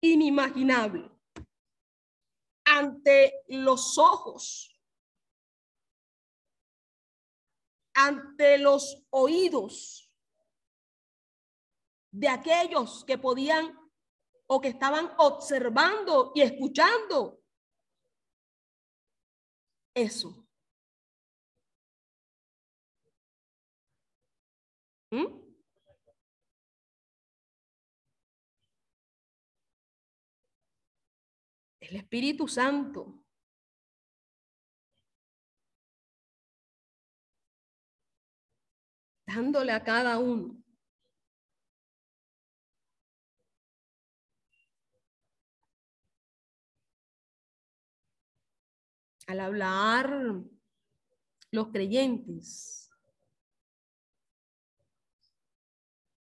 inimaginable 0.01 1.09
ante 2.65 3.43
los 3.47 3.97
ojos, 3.97 4.79
ante 7.93 8.57
los 8.59 9.03
oídos 9.09 10.09
de 12.11 12.29
aquellos 12.29 13.03
que 13.05 13.17
podían 13.17 13.77
o 14.47 14.61
que 14.61 14.69
estaban 14.69 15.11
observando 15.17 16.31
y 16.35 16.41
escuchando 16.41 17.40
eso. 19.95 20.35
¿Mm? 25.11 25.41
el 31.91 31.97
Espíritu 31.97 32.47
Santo. 32.47 33.21
Dándole 39.27 39.71
a 39.71 39.83
cada 39.83 40.17
uno 40.19 40.60
al 49.31 49.39
hablar 49.39 50.43
los 51.51 51.67
creyentes 51.69 52.89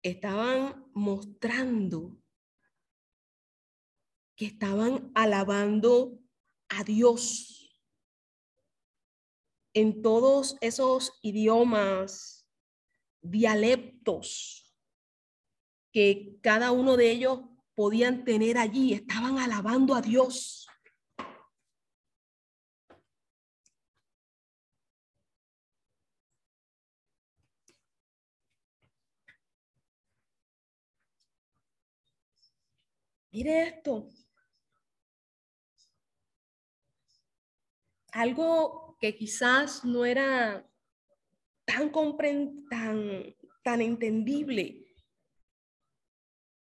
estaban 0.03 0.87
mostrando 0.95 2.17
que 4.37 4.47
estaban 4.47 5.11
alabando 5.15 6.21
a 6.69 6.85
Dios 6.85 7.77
en 9.75 10.03
todos 10.03 10.57
esos 10.61 11.13
idiomas, 11.21 12.49
dialectos 13.21 14.73
que 15.93 16.39
cada 16.43 16.71
uno 16.71 16.97
de 16.97 17.11
ellos 17.11 17.41
podían 17.75 18.25
tener 18.25 18.57
allí, 18.57 18.93
estaban 18.93 19.39
alabando 19.39 19.97
a 19.97 20.01
Dios. 20.01 20.70
Mire 33.33 33.63
esto. 33.69 34.09
Algo 38.13 38.97
que 39.01 39.17
quizás 39.17 39.85
no 39.85 40.05
era 40.05 40.67
tan, 41.65 41.93
tan, 42.69 43.37
tan 43.63 43.81
entendible 43.81 44.85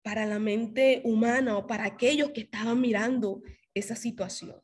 para 0.03 0.27
la 0.27 0.39
mente 0.39 1.01
humana 1.05 1.57
o 1.59 1.67
para 1.67 1.85
aquellos 1.85 2.31
que 2.31 2.43
estaban 2.43 2.81
mirando 2.81 3.43
esa 3.75 3.97
situación. 3.97 4.63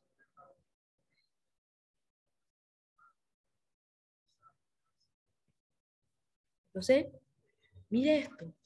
Entonces, 6.69 7.07
mire 7.91 8.19
esto. 8.19 8.58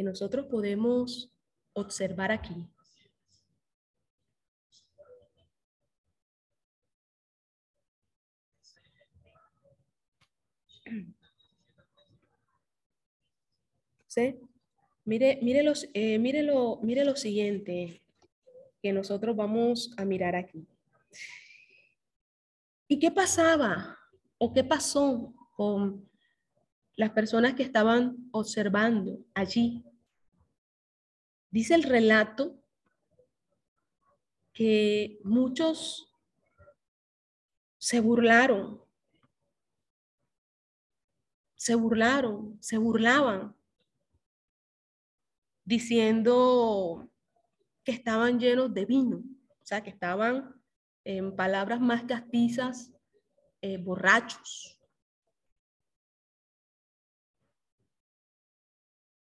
Que 0.00 0.04
nosotros 0.04 0.46
podemos 0.46 1.30
observar 1.74 2.32
aquí. 2.32 2.66
¿Sí? 14.06 14.40
Mire, 15.04 15.38
mire, 15.42 15.62
los, 15.62 15.86
eh, 15.92 16.18
mire, 16.18 16.44
lo, 16.44 16.78
mire 16.80 17.04
lo 17.04 17.14
siguiente 17.14 18.00
que 18.80 18.94
nosotros 18.94 19.36
vamos 19.36 19.92
a 19.98 20.06
mirar 20.06 20.34
aquí. 20.34 20.66
¿Y 22.88 22.98
qué 22.98 23.10
pasaba 23.10 23.98
o 24.38 24.50
qué 24.54 24.64
pasó 24.64 25.34
con 25.54 26.08
las 26.96 27.10
personas 27.10 27.52
que 27.52 27.64
estaban 27.64 28.30
observando 28.32 29.18
allí? 29.34 29.84
Dice 31.50 31.74
el 31.74 31.82
relato 31.82 32.62
que 34.52 35.18
muchos 35.24 36.14
se 37.76 37.98
burlaron, 37.98 38.80
se 41.56 41.74
burlaron, 41.74 42.56
se 42.62 42.78
burlaban 42.78 43.56
diciendo 45.64 47.10
que 47.84 47.92
estaban 47.92 48.38
llenos 48.38 48.72
de 48.72 48.84
vino, 48.84 49.18
o 49.18 49.64
sea, 49.64 49.82
que 49.82 49.90
estaban, 49.90 50.54
en 51.02 51.34
palabras 51.34 51.80
más 51.80 52.04
castizas, 52.04 52.92
eh, 53.60 53.78
borrachos. 53.78 54.78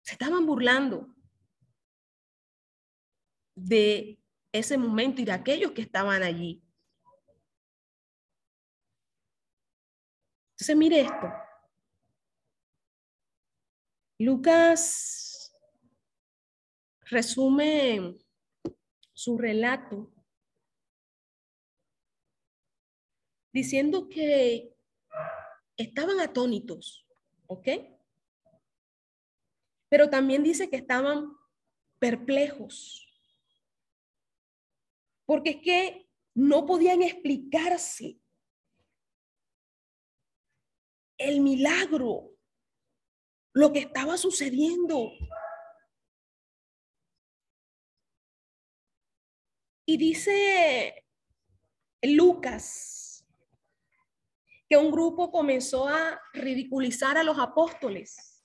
Se 0.02 0.14
estaban 0.14 0.46
burlando 0.46 1.14
de 3.60 4.18
ese 4.52 4.78
momento 4.78 5.20
y 5.20 5.24
de 5.24 5.32
aquellos 5.32 5.72
que 5.72 5.82
estaban 5.82 6.22
allí. 6.22 6.62
Entonces, 10.52 10.76
mire 10.76 11.00
esto. 11.00 11.32
Lucas 14.18 15.52
resume 17.02 18.16
su 19.12 19.38
relato 19.38 20.12
diciendo 23.52 24.08
que 24.08 24.76
estaban 25.76 26.20
atónitos, 26.20 27.06
¿ok? 27.46 27.68
Pero 29.88 30.10
también 30.10 30.42
dice 30.42 30.68
que 30.68 30.76
estaban 30.76 31.36
perplejos, 31.98 33.07
porque 35.28 35.50
es 35.50 35.56
que 35.56 36.08
no 36.34 36.64
podían 36.64 37.02
explicarse 37.02 38.18
el 41.18 41.42
milagro, 41.42 42.30
lo 43.52 43.70
que 43.70 43.80
estaba 43.80 44.16
sucediendo. 44.16 45.10
Y 49.86 49.98
dice 49.98 51.04
Lucas 52.00 53.26
que 54.66 54.78
un 54.78 54.90
grupo 54.90 55.30
comenzó 55.30 55.86
a 55.88 56.18
ridiculizar 56.32 57.18
a 57.18 57.22
los 57.22 57.38
apóstoles. 57.38 58.42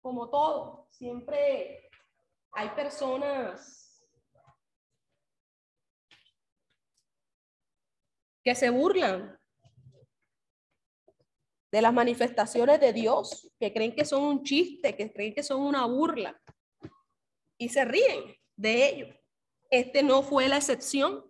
Como 0.00 0.30
todo, 0.30 0.88
siempre 0.90 1.90
hay 2.52 2.70
personas 2.70 3.79
que 8.42 8.54
se 8.54 8.70
burlan 8.70 9.38
de 11.72 11.82
las 11.82 11.92
manifestaciones 11.92 12.80
de 12.80 12.92
Dios, 12.92 13.48
que 13.58 13.72
creen 13.72 13.94
que 13.94 14.04
son 14.04 14.22
un 14.22 14.42
chiste, 14.42 14.96
que 14.96 15.12
creen 15.12 15.34
que 15.34 15.42
son 15.42 15.60
una 15.60 15.86
burla 15.86 16.40
y 17.58 17.68
se 17.68 17.84
ríen 17.84 18.36
de 18.56 18.88
ello. 18.88 19.06
Este 19.70 20.02
no 20.02 20.22
fue 20.22 20.48
la 20.48 20.56
excepción. 20.56 21.24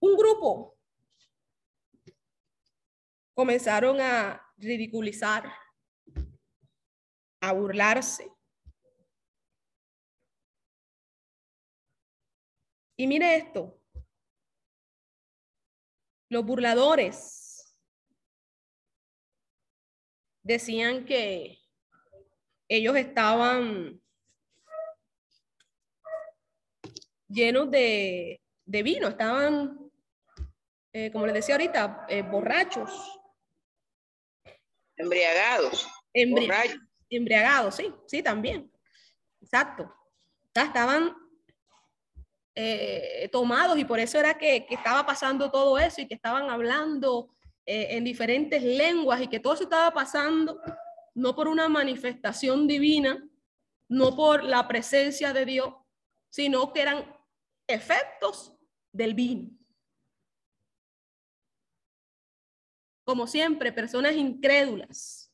Un 0.00 0.16
grupo 0.16 0.78
comenzaron 3.34 4.00
a 4.00 4.40
ridiculizar, 4.56 5.52
a 7.40 7.52
burlarse. 7.52 8.30
Y 12.96 13.06
mire 13.06 13.36
esto, 13.36 13.80
los 16.28 16.44
burladores 16.44 17.76
decían 20.42 21.04
que 21.04 21.58
ellos 22.68 22.96
estaban 22.96 24.00
llenos 27.28 27.70
de, 27.70 28.40
vino, 28.64 29.08
estaban, 29.08 29.90
eh, 30.92 31.10
como 31.12 31.26
les 31.26 31.34
decía 31.34 31.54
ahorita, 31.54 32.06
eh, 32.08 32.22
borrachos. 32.22 32.90
Embriagados. 34.96 35.88
embriagados, 37.08 37.74
sí, 37.76 37.92
sí, 38.06 38.22
también. 38.22 38.70
Exacto. 39.40 39.94
estaban 40.54 41.21
eh, 42.54 43.28
tomados 43.32 43.78
y 43.78 43.84
por 43.84 43.98
eso 43.98 44.18
era 44.18 44.36
que, 44.36 44.66
que, 44.66 44.74
estaba 44.74 45.06
pasando 45.06 45.50
todo 45.50 45.78
eso 45.78 46.00
y 46.00 46.06
que 46.06 46.14
estaban 46.14 46.50
hablando 46.50 47.30
eh, 47.64 47.88
en 47.96 48.04
diferentes 48.04 48.62
lenguas 48.62 49.20
y 49.22 49.28
que 49.28 49.40
todo 49.40 49.54
eso 49.54 49.62
estaba 49.64 49.92
pasando 49.92 50.60
no 51.14 51.34
por 51.34 51.48
una 51.48 51.68
manifestación 51.68 52.66
divina, 52.66 53.22
no 53.88 54.16
por 54.16 54.42
la 54.42 54.66
presencia 54.66 55.32
de 55.32 55.44
Dios, 55.44 55.74
sino 56.30 56.72
que 56.72 56.82
eran 56.82 57.16
efectos 57.66 58.54
del 58.92 59.14
vino. 59.14 59.50
Como 63.04 63.26
siempre, 63.26 63.72
personas 63.72 64.14
incrédulas, 64.14 65.32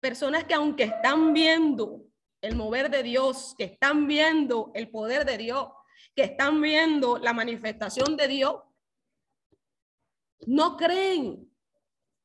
personas 0.00 0.44
que 0.44 0.54
aunque 0.54 0.84
están 0.84 1.32
viendo 1.32 2.06
el 2.40 2.56
mover 2.56 2.90
de 2.90 3.02
Dios, 3.02 3.54
que 3.58 3.64
están 3.64 4.06
viendo 4.06 4.70
el 4.74 4.90
poder 4.90 5.24
de 5.24 5.36
Dios, 5.36 5.68
que 6.14 6.24
están 6.24 6.60
viendo 6.60 7.18
la 7.18 7.32
manifestación 7.32 8.16
de 8.16 8.28
Dios, 8.28 8.62
no 10.46 10.76
creen 10.76 11.50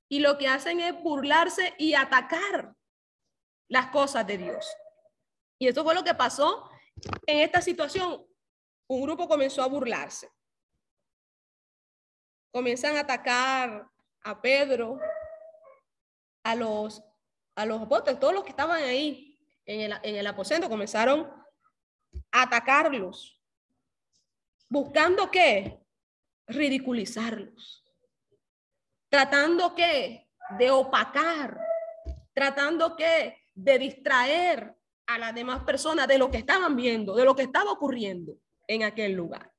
y 0.08 0.20
lo 0.20 0.38
que 0.38 0.48
hacen 0.48 0.80
es 0.80 1.02
burlarse 1.02 1.74
y 1.78 1.94
atacar 1.94 2.76
las 3.68 3.88
cosas 3.88 4.26
de 4.28 4.38
Dios. 4.38 4.66
Y 5.60 5.68
eso 5.68 5.84
fue 5.84 5.96
lo 5.96 6.04
que 6.04 6.14
pasó 6.14 6.70
en 7.26 7.40
esta 7.40 7.62
situación. 7.62 8.26
Un 8.88 9.02
grupo 9.02 9.28
comenzó 9.28 9.64
a 9.64 9.68
burlarse. 9.68 10.30
Comienzan 12.52 12.96
a 12.98 13.02
atacar 13.02 13.90
a 14.22 14.42
Pedro, 14.42 15.00
a 16.44 16.56
los, 16.56 17.04
a 17.56 17.66
los 17.66 17.82
apóstoles, 17.82 18.20
todos 18.20 18.34
los 18.34 18.44
que 18.44 18.52
estaban 18.52 18.82
ahí 18.84 19.38
en 19.66 19.82
el, 19.82 20.00
en 20.04 20.16
el 20.16 20.28
aposento, 20.28 20.70
comenzaron 20.70 21.32
a 22.32 22.44
atacarlos. 22.44 23.35
¿Buscando 24.70 25.30
qué? 25.30 25.80
Ridiculizarlos. 26.48 27.84
Tratando 29.10 29.76
qué? 29.76 30.30
De 30.58 30.72
opacar. 30.72 31.60
Tratando 32.34 32.96
qué? 32.96 33.46
De 33.54 33.80
distraer 33.80 34.76
a 35.08 35.18
las 35.18 35.36
demás 35.36 35.64
personas 35.64 36.08
de 36.08 36.18
lo 36.18 36.32
que 36.32 36.38
estaban 36.38 36.76
viendo, 36.76 37.16
de 37.16 37.26
lo 37.26 37.36
que 37.36 37.44
estaba 37.44 37.72
ocurriendo 37.72 38.38
en 38.68 38.84
aquel 38.84 39.14
lugar. 39.14 39.52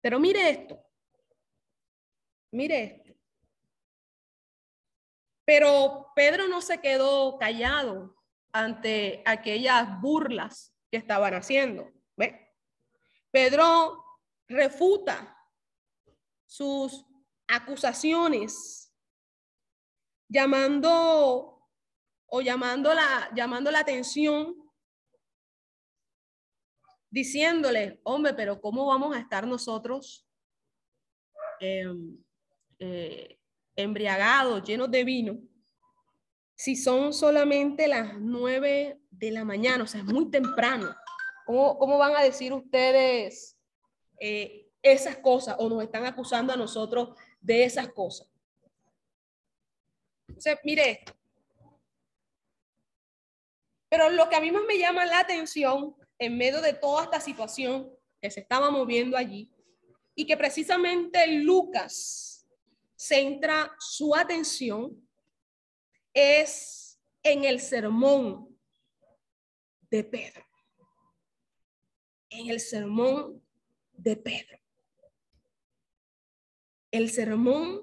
Pero 0.00 0.20
mire 0.20 0.50
esto. 0.50 0.78
Mire 2.52 2.82
esto. 2.82 3.14
Pero 5.44 6.12
Pedro 6.14 6.48
no 6.48 6.60
se 6.60 6.80
quedó 6.80 7.38
callado 7.38 8.16
ante 8.52 9.22
aquellas 9.24 10.00
burlas 10.00 10.74
que 10.90 10.98
estaban 10.98 11.34
haciendo. 11.34 11.95
Pedro 13.36 14.02
refuta 14.48 15.38
sus 16.46 17.04
acusaciones 17.46 18.90
llamando 20.26 21.62
o 22.28 22.40
llamando 22.40 22.94
la, 22.94 23.30
llamando 23.34 23.70
la 23.70 23.80
atención, 23.80 24.56
diciéndole, 27.10 28.00
hombre, 28.04 28.32
pero 28.32 28.58
¿cómo 28.58 28.86
vamos 28.86 29.14
a 29.14 29.20
estar 29.20 29.46
nosotros 29.46 30.26
em, 31.60 32.16
eh, 32.78 33.38
embriagados, 33.76 34.62
llenos 34.66 34.90
de 34.90 35.04
vino, 35.04 35.38
si 36.54 36.74
son 36.74 37.12
solamente 37.12 37.86
las 37.86 38.18
nueve 38.18 38.98
de 39.10 39.30
la 39.30 39.44
mañana? 39.44 39.84
O 39.84 39.86
sea, 39.86 40.00
es 40.00 40.06
muy 40.06 40.30
temprano. 40.30 40.96
¿Cómo, 41.46 41.78
cómo 41.78 41.96
van 41.96 42.14
a 42.14 42.22
decir 42.22 42.52
ustedes 42.52 43.56
eh, 44.20 44.68
esas 44.82 45.16
cosas 45.16 45.56
o 45.58 45.68
nos 45.68 45.82
están 45.82 46.04
acusando 46.04 46.52
a 46.52 46.56
nosotros 46.56 47.16
de 47.40 47.64
esas 47.64 47.88
cosas? 47.88 48.28
Entonces, 50.28 50.58
mire 50.64 51.04
pero 53.88 54.10
lo 54.10 54.28
que 54.28 54.36
a 54.36 54.40
mí 54.40 54.50
más 54.50 54.64
me 54.66 54.78
llama 54.78 55.06
la 55.06 55.20
atención 55.20 55.96
en 56.18 56.36
medio 56.36 56.60
de 56.60 56.72
toda 56.72 57.04
esta 57.04 57.20
situación 57.20 57.90
que 58.20 58.30
se 58.30 58.40
estaba 58.40 58.70
moviendo 58.70 59.16
allí 59.16 59.50
y 60.14 60.26
que 60.26 60.36
precisamente 60.36 61.26
Lucas 61.26 62.46
centra 62.96 63.74
su 63.78 64.14
atención 64.14 65.06
es 66.12 66.98
en 67.22 67.44
el 67.44 67.60
sermón 67.60 68.58
de 69.90 70.02
Pedro. 70.02 70.45
En 72.38 72.50
el 72.50 72.60
sermón 72.60 73.42
de 73.92 74.14
Pedro. 74.14 74.58
El 76.90 77.08
sermón 77.10 77.82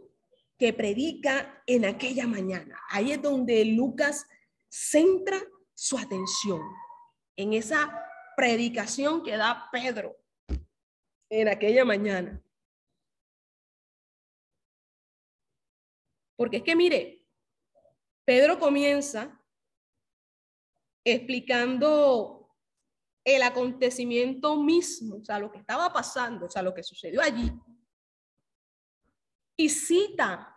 que 0.60 0.74
predica 0.74 1.64
en 1.66 1.86
aquella 1.86 2.28
mañana. 2.28 2.80
Ahí 2.92 3.12
es 3.14 3.22
donde 3.22 3.66
Lucas 3.66 4.28
centra 4.70 5.42
su 5.74 5.98
atención 5.98 6.62
en 7.36 7.54
esa 7.54 8.00
predicación 8.38 9.24
que 9.24 9.38
da 9.38 9.70
Pedro 9.72 10.16
en 11.30 11.48
aquella 11.48 11.84
mañana. 11.84 12.40
Porque 16.36 16.58
es 16.58 16.64
que 16.64 16.76
mire, 16.76 17.26
Pedro 18.24 18.60
comienza 18.60 19.44
explicando 21.04 22.43
el 23.24 23.42
acontecimiento 23.44 24.62
mismo, 24.62 25.18
o 25.18 25.24
sea, 25.24 25.40
lo 25.40 25.52
que 25.52 25.60
estaba 25.60 25.92
pasando, 25.94 26.48
o 26.48 26.50
sea, 26.50 26.62
lo 26.62 26.74
que 26.74 26.84
sucedió 26.84 27.22
allí. 27.22 27.52
Y 29.56 29.70
cita 29.70 30.54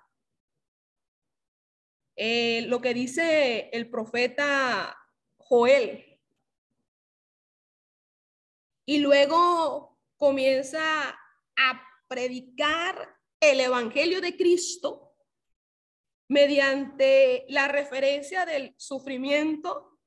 eh, 2.16 2.62
lo 2.66 2.80
que 2.80 2.94
dice 2.94 3.68
el 3.72 3.90
profeta 3.90 4.96
Joel. 5.36 6.18
Y 8.86 8.98
luego 8.98 9.98
comienza 10.16 11.10
a 11.10 11.82
predicar 12.08 13.16
el 13.40 13.60
Evangelio 13.60 14.20
de 14.20 14.36
Cristo 14.36 15.14
mediante 16.28 17.44
la 17.48 17.68
referencia 17.68 18.46
del 18.46 18.74
sufrimiento, 18.78 19.98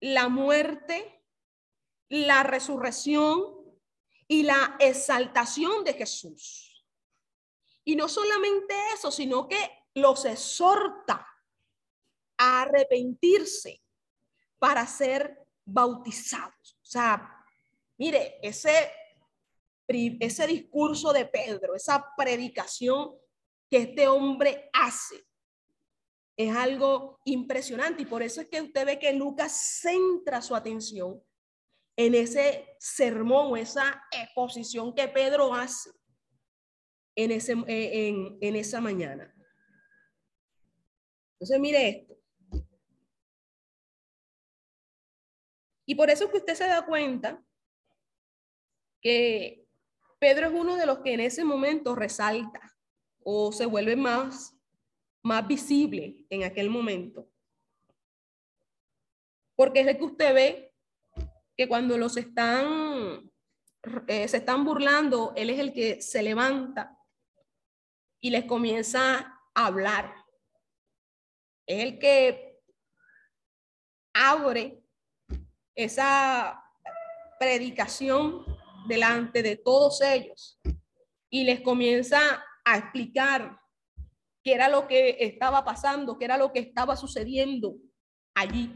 la 0.00 0.28
muerte, 0.28 1.15
la 2.08 2.42
resurrección 2.42 3.56
y 4.28 4.42
la 4.42 4.76
exaltación 4.78 5.84
de 5.84 5.94
Jesús. 5.94 6.84
Y 7.84 7.96
no 7.96 8.08
solamente 8.08 8.74
eso, 8.94 9.10
sino 9.10 9.48
que 9.48 9.58
los 9.94 10.24
exhorta 10.24 11.26
a 12.38 12.62
arrepentirse 12.62 13.82
para 14.58 14.86
ser 14.86 15.46
bautizados. 15.64 16.78
O 16.82 16.84
sea, 16.84 17.44
mire, 17.96 18.38
ese, 18.42 18.90
ese 19.86 20.46
discurso 20.46 21.12
de 21.12 21.26
Pedro, 21.26 21.74
esa 21.74 22.12
predicación 22.16 23.14
que 23.70 23.78
este 23.78 24.08
hombre 24.08 24.68
hace, 24.72 25.26
es 26.36 26.54
algo 26.54 27.18
impresionante 27.24 28.02
y 28.02 28.06
por 28.06 28.22
eso 28.22 28.42
es 28.42 28.48
que 28.48 28.60
usted 28.60 28.84
ve 28.84 28.98
que 28.98 29.12
Lucas 29.14 29.80
centra 29.80 30.42
su 30.42 30.54
atención 30.54 31.22
en 31.96 32.14
ese 32.14 32.76
sermón 32.78 33.52
o 33.52 33.56
esa 33.56 34.02
exposición 34.12 34.94
que 34.94 35.08
Pedro 35.08 35.54
hace 35.54 35.90
en, 37.14 37.30
ese, 37.30 37.52
en, 37.66 38.38
en 38.40 38.56
esa 38.56 38.80
mañana. 38.80 39.34
Entonces, 41.32 41.60
mire 41.60 41.88
esto. 41.88 42.16
Y 45.86 45.94
por 45.94 46.10
eso 46.10 46.24
es 46.24 46.30
que 46.30 46.38
usted 46.38 46.54
se 46.54 46.66
da 46.66 46.84
cuenta 46.84 47.42
que 49.00 49.66
Pedro 50.18 50.48
es 50.48 50.52
uno 50.52 50.76
de 50.76 50.86
los 50.86 50.98
que 50.98 51.14
en 51.14 51.20
ese 51.20 51.44
momento 51.44 51.94
resalta 51.94 52.60
o 53.22 53.52
se 53.52 53.66
vuelve 53.66 53.96
más, 53.96 54.56
más 55.22 55.46
visible 55.46 56.26
en 56.28 56.44
aquel 56.44 56.70
momento. 56.70 57.30
Porque 59.54 59.80
es 59.80 59.86
el 59.86 59.96
que 59.96 60.04
usted 60.04 60.34
ve 60.34 60.65
que 61.56 61.68
cuando 61.68 61.96
los 61.96 62.16
están, 62.16 63.30
eh, 64.08 64.28
se 64.28 64.36
están 64.36 64.64
burlando, 64.64 65.32
él 65.36 65.50
es 65.50 65.58
el 65.58 65.72
que 65.72 66.02
se 66.02 66.22
levanta 66.22 66.98
y 68.20 68.30
les 68.30 68.44
comienza 68.44 69.40
a 69.54 69.66
hablar. 69.66 70.14
Es 71.66 71.82
el 71.82 71.98
que 71.98 72.60
abre 74.12 74.82
esa 75.74 76.62
predicación 77.38 78.44
delante 78.88 79.42
de 79.42 79.56
todos 79.56 80.00
ellos 80.00 80.58
y 81.30 81.44
les 81.44 81.60
comienza 81.60 82.44
a 82.64 82.78
explicar 82.78 83.60
qué 84.42 84.54
era 84.54 84.68
lo 84.68 84.86
que 84.86 85.16
estaba 85.20 85.64
pasando, 85.64 86.18
qué 86.18 86.24
era 86.24 86.38
lo 86.38 86.52
que 86.52 86.60
estaba 86.60 86.96
sucediendo 86.96 87.76
allí. 88.34 88.72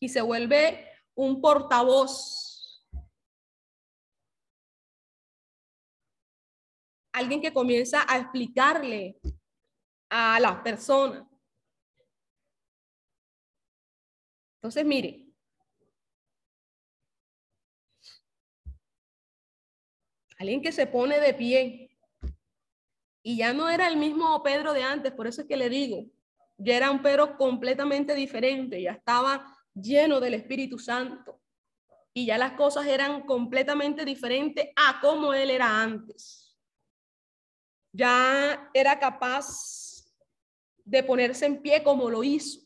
Y 0.00 0.08
se 0.08 0.20
vuelve 0.20 0.95
un 1.16 1.40
portavoz. 1.40 2.86
Alguien 7.12 7.40
que 7.40 7.52
comienza 7.52 8.04
a 8.06 8.18
explicarle 8.18 9.18
a 10.10 10.38
las 10.38 10.60
personas. 10.60 11.26
Entonces, 14.56 14.84
mire, 14.84 15.26
alguien 20.38 20.60
que 20.60 20.72
se 20.72 20.86
pone 20.86 21.18
de 21.18 21.34
pie. 21.34 21.98
Y 23.22 23.38
ya 23.38 23.52
no 23.52 23.68
era 23.68 23.88
el 23.88 23.96
mismo 23.96 24.42
Pedro 24.42 24.72
de 24.72 24.82
antes, 24.82 25.12
por 25.12 25.26
eso 25.26 25.40
es 25.40 25.48
que 25.48 25.56
le 25.56 25.68
digo, 25.68 26.04
ya 26.58 26.76
era 26.76 26.90
un 26.90 27.02
Pedro 27.02 27.36
completamente 27.36 28.14
diferente, 28.14 28.80
ya 28.80 28.92
estaba 28.92 29.55
lleno 29.76 30.20
del 30.20 30.34
Espíritu 30.34 30.78
Santo. 30.78 31.40
Y 32.12 32.26
ya 32.26 32.38
las 32.38 32.52
cosas 32.52 32.86
eran 32.86 33.26
completamente 33.26 34.04
diferentes 34.04 34.70
a 34.74 35.00
como 35.00 35.34
él 35.34 35.50
era 35.50 35.82
antes. 35.82 36.58
Ya 37.92 38.70
era 38.72 38.98
capaz 38.98 40.06
de 40.84 41.02
ponerse 41.02 41.46
en 41.46 41.60
pie 41.60 41.82
como 41.82 42.08
lo 42.08 42.24
hizo, 42.24 42.60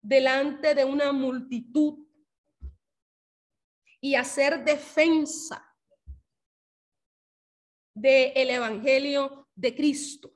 delante 0.00 0.74
de 0.74 0.84
una 0.84 1.12
multitud 1.12 2.06
y 4.00 4.16
hacer 4.16 4.64
defensa 4.64 5.64
del 7.94 8.50
Evangelio 8.50 9.48
de 9.54 9.74
Cristo. 9.76 10.34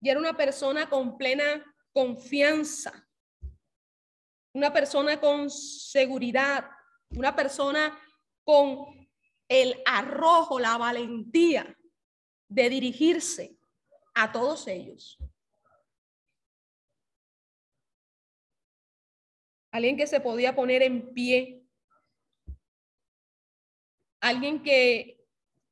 Y 0.00 0.08
era 0.08 0.18
una 0.18 0.36
persona 0.36 0.88
con 0.88 1.16
plena 1.16 1.75
confianza, 1.96 3.08
una 4.52 4.70
persona 4.70 5.18
con 5.18 5.48
seguridad, 5.48 6.68
una 7.08 7.34
persona 7.34 7.98
con 8.44 9.08
el 9.48 9.82
arrojo, 9.86 10.60
la 10.60 10.76
valentía 10.76 11.74
de 12.48 12.68
dirigirse 12.68 13.56
a 14.14 14.30
todos 14.30 14.68
ellos. 14.68 15.16
Alguien 19.72 19.96
que 19.96 20.06
se 20.06 20.20
podía 20.20 20.54
poner 20.54 20.82
en 20.82 21.14
pie. 21.14 21.66
Alguien 24.20 24.62
que 24.62 25.26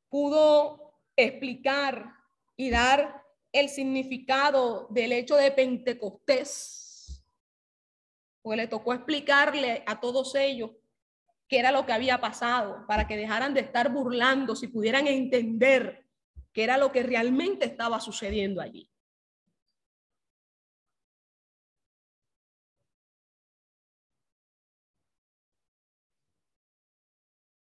pudo 0.09 1.03
explicar 1.17 2.15
y 2.57 2.71
dar 2.71 3.24
el 3.55 3.69
significado 3.69 4.89
del 4.91 5.13
hecho 5.13 5.37
de 5.37 5.53
Pentecostés. 5.53 7.25
Pues 8.43 8.59
le 8.59 8.67
tocó 8.67 8.93
explicarle 8.93 9.85
a 9.87 10.01
todos 10.01 10.35
ellos 10.35 10.73
qué 11.49 11.61
era 11.61 11.71
lo 11.71 11.87
que 11.87 11.93
había 11.93 12.21
pasado 12.21 12.85
para 12.89 13.07
que 13.07 13.17
dejaran 13.17 13.55
de 13.55 13.61
estar 13.61 13.93
burlando, 13.93 14.57
si 14.57 14.67
pudieran 14.67 15.07
entender 15.07 16.05
qué 16.53 16.65
era 16.65 16.77
lo 16.77 16.91
que 16.91 17.05
realmente 17.05 17.65
estaba 17.65 18.01
sucediendo 18.01 18.61
allí. 18.61 18.91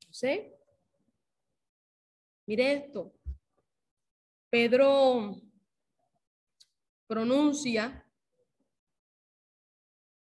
¿Sí? 0.09 0.53
Mire 2.47 2.73
esto. 2.73 3.13
Pedro 4.49 5.44
pronuncia 7.07 8.05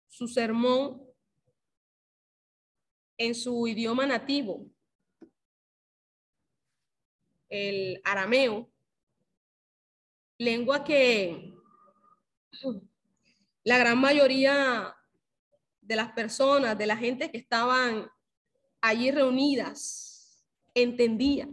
su 0.08 0.28
sermón 0.28 1.02
en 3.18 3.36
su 3.36 3.68
idioma 3.68 4.06
nativo, 4.06 4.66
el 7.50 8.02
arameo, 8.04 8.72
lengua 10.38 10.84
que 10.84 11.54
la 13.64 13.78
gran 13.78 14.00
mayoría 14.00 14.96
de 15.82 15.96
las 15.96 16.12
personas, 16.14 16.78
de 16.78 16.88
la 16.88 16.96
gente 16.96 17.30
que 17.30 17.38
estaban 17.38 18.10
allí 18.82 19.12
reunidas, 19.12 20.46
entendía. 20.74 21.50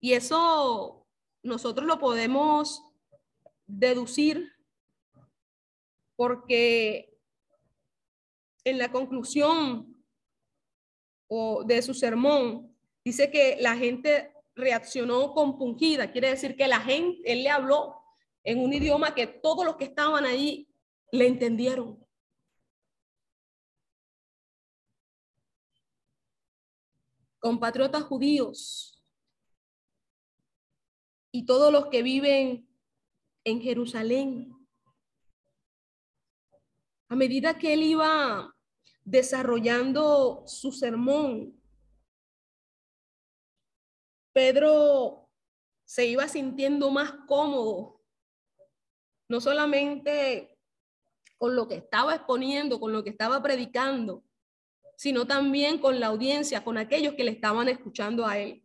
Y 0.00 0.12
eso 0.12 1.01
nosotros 1.42 1.86
lo 1.86 1.98
podemos 1.98 2.82
deducir 3.66 4.52
porque 6.16 7.18
en 8.64 8.78
la 8.78 8.92
conclusión 8.92 9.92
o 11.28 11.64
de 11.64 11.82
su 11.82 11.94
sermón, 11.94 12.76
dice 13.04 13.30
que 13.30 13.56
la 13.58 13.76
gente 13.76 14.32
reaccionó 14.54 15.32
compungida, 15.32 16.12
quiere 16.12 16.28
decir 16.28 16.56
que 16.56 16.68
la 16.68 16.80
gente, 16.80 17.20
él 17.24 17.42
le 17.42 17.50
habló 17.50 17.96
en 18.44 18.60
un 18.60 18.72
idioma 18.72 19.14
que 19.14 19.26
todos 19.26 19.64
los 19.64 19.76
que 19.76 19.84
estaban 19.84 20.24
ahí 20.24 20.68
le 21.10 21.26
entendieron. 21.26 21.98
Compatriotas 27.40 28.04
judíos 28.04 28.91
y 31.32 31.46
todos 31.46 31.72
los 31.72 31.86
que 31.86 32.02
viven 32.02 32.68
en 33.44 33.60
Jerusalén, 33.60 34.54
a 37.08 37.16
medida 37.16 37.58
que 37.58 37.72
él 37.72 37.82
iba 37.82 38.54
desarrollando 39.04 40.44
su 40.46 40.72
sermón, 40.72 41.58
Pedro 44.32 45.30
se 45.84 46.06
iba 46.06 46.28
sintiendo 46.28 46.90
más 46.90 47.12
cómodo, 47.26 48.02
no 49.28 49.40
solamente 49.40 50.58
con 51.38 51.56
lo 51.56 51.66
que 51.66 51.76
estaba 51.76 52.14
exponiendo, 52.14 52.78
con 52.78 52.92
lo 52.92 53.02
que 53.02 53.10
estaba 53.10 53.42
predicando, 53.42 54.24
sino 54.96 55.26
también 55.26 55.78
con 55.78 55.98
la 55.98 56.08
audiencia, 56.08 56.62
con 56.62 56.78
aquellos 56.78 57.14
que 57.14 57.24
le 57.24 57.32
estaban 57.32 57.68
escuchando 57.68 58.26
a 58.26 58.38
él. 58.38 58.61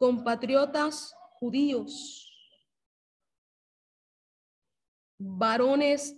Compatriotas 0.00 1.14
judíos, 1.38 2.32
varones 5.18 6.16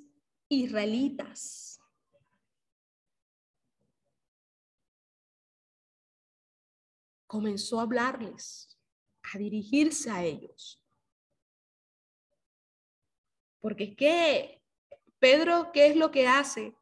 israelitas. 0.48 1.80
Comenzó 7.26 7.80
a 7.80 7.82
hablarles, 7.82 8.78
a 9.34 9.38
dirigirse 9.38 10.08
a 10.12 10.22
ellos. 10.22 10.80
Porque 13.58 13.82
es 13.82 13.96
que 13.96 14.62
Pedro, 15.18 15.72
¿qué 15.72 15.88
es 15.88 15.96
lo 15.96 16.12
que 16.12 16.28
hace? 16.28 16.76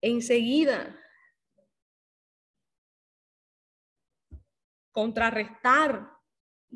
Enseguida, 0.00 1.01
contrarrestar 4.92 6.10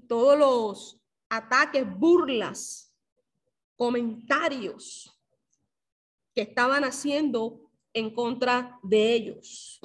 todos 0.09 0.39
los 0.39 1.01
ataques, 1.29 1.87
burlas, 1.99 2.95
comentarios 3.77 5.13
que 6.35 6.43
estaban 6.43 6.85
haciendo 6.85 7.71
en 7.93 8.13
contra 8.13 8.79
de 8.83 9.15
ellos. 9.15 9.81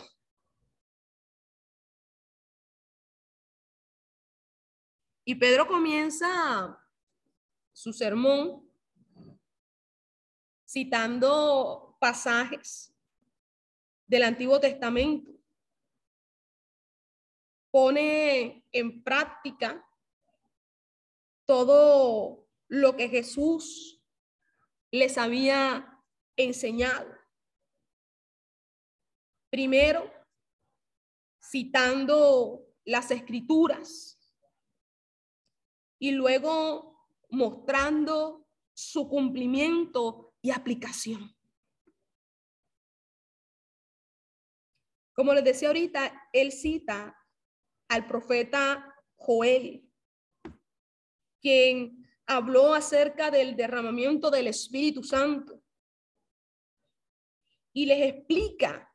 Y 5.24 5.36
Pedro 5.36 5.68
comienza 5.68 6.78
su 7.72 7.94
sermón 7.94 8.70
citando 10.68 11.96
pasajes 12.00 12.94
del 14.08 14.24
Antiguo 14.24 14.60
Testamento. 14.60 15.31
Pone 17.72 18.68
en 18.72 19.04
práctica 19.04 19.88
todo 21.46 22.48
lo 22.68 22.96
que 22.96 23.10
Jesús 23.10 24.02
les 24.92 25.18
había 25.18 26.04
enseñado. 26.36 27.14
Primero, 29.50 30.12
citando 31.42 32.66
las 32.86 33.12
escrituras 33.12 34.18
y 36.00 36.12
luego 36.12 37.08
mostrando 37.30 38.48
su 38.74 39.08
cumplimiento 39.08 40.34
y 40.42 40.52
aplicación. 40.52 41.36
Como 45.14 45.34
les 45.34 45.44
decía 45.44 45.68
ahorita, 45.68 46.30
él 46.34 46.52
cita 46.52 47.16
al 47.92 48.08
profeta 48.08 48.96
Joel 49.18 49.86
quien 51.42 52.08
habló 52.26 52.74
acerca 52.74 53.30
del 53.30 53.58
derramamiento 53.58 54.32
del 54.32 54.48
Espíritu 54.48 55.04
Santo 55.04 55.62
y 57.74 57.86
les 57.86 58.14
explica 58.14 58.90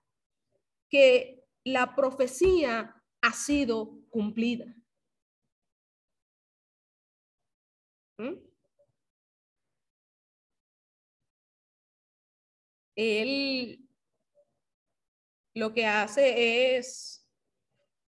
que 0.88 1.44
la 1.64 1.94
profecía 1.94 3.03
ha 3.20 3.32
sido 3.32 4.01
cumplida. 4.09 4.74
¿Mm? 8.18 8.34
Él 12.94 13.86
lo 15.55 15.74
que 15.74 15.84
hace 15.84 16.78
es 16.78 17.26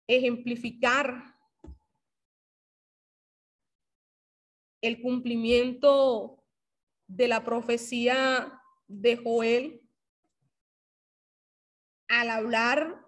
ejemplificar 0.10 1.36
el 4.82 5.02
cumplimiento 5.02 6.44
de 7.08 7.28
la 7.28 7.44
profecía 7.44 8.60
de 8.88 9.18
Joel 9.18 9.88
al 12.08 12.32
hablar 12.32 13.08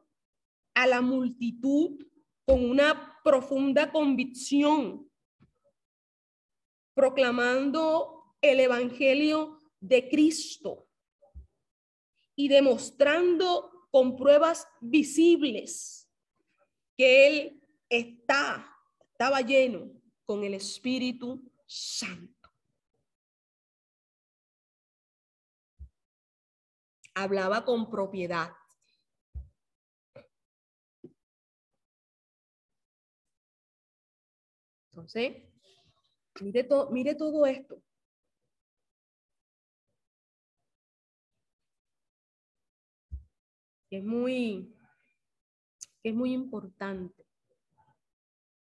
a 0.75 0.85
la 0.85 1.01
multitud 1.01 2.05
con 2.45 2.69
una 2.69 3.19
profunda 3.23 3.91
convicción, 3.91 5.09
proclamando 6.93 8.35
el 8.41 8.59
Evangelio 8.59 9.59
de 9.79 10.07
Cristo 10.07 10.87
y 12.35 12.47
demostrando 12.47 13.87
con 13.89 14.15
pruebas 14.15 14.67
visibles 14.81 16.00
que 17.01 17.27
Él 17.27 17.63
está, 17.89 18.77
estaba 19.11 19.41
lleno 19.41 19.91
con 20.23 20.43
el 20.43 20.53
Espíritu 20.53 21.51
Santo. 21.65 22.51
Hablaba 27.15 27.65
con 27.65 27.89
propiedad. 27.89 28.51
Entonces, 34.91 35.41
mire, 36.39 36.67
mire 36.91 37.15
todo 37.15 37.47
esto. 37.47 37.81
es 43.89 44.03
muy, 44.05 44.73
es 46.03 46.13
muy 46.13 46.33
importante 46.33 47.25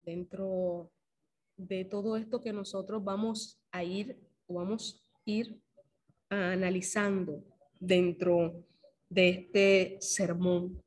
dentro 0.04 0.92
de 1.58 1.86
todo 1.86 2.18
esto 2.18 2.42
que 2.42 2.54
nosotros 2.54 3.04
vamos 3.04 3.60
a 3.72 3.84
ir 3.84 4.20
o 4.48 4.56
vamos 4.56 5.02
a 5.16 5.22
ir 5.26 5.62
analizando 6.30 7.44
dentro 7.80 8.66
de 9.10 9.30
este 9.30 9.98
sermón 10.02 10.82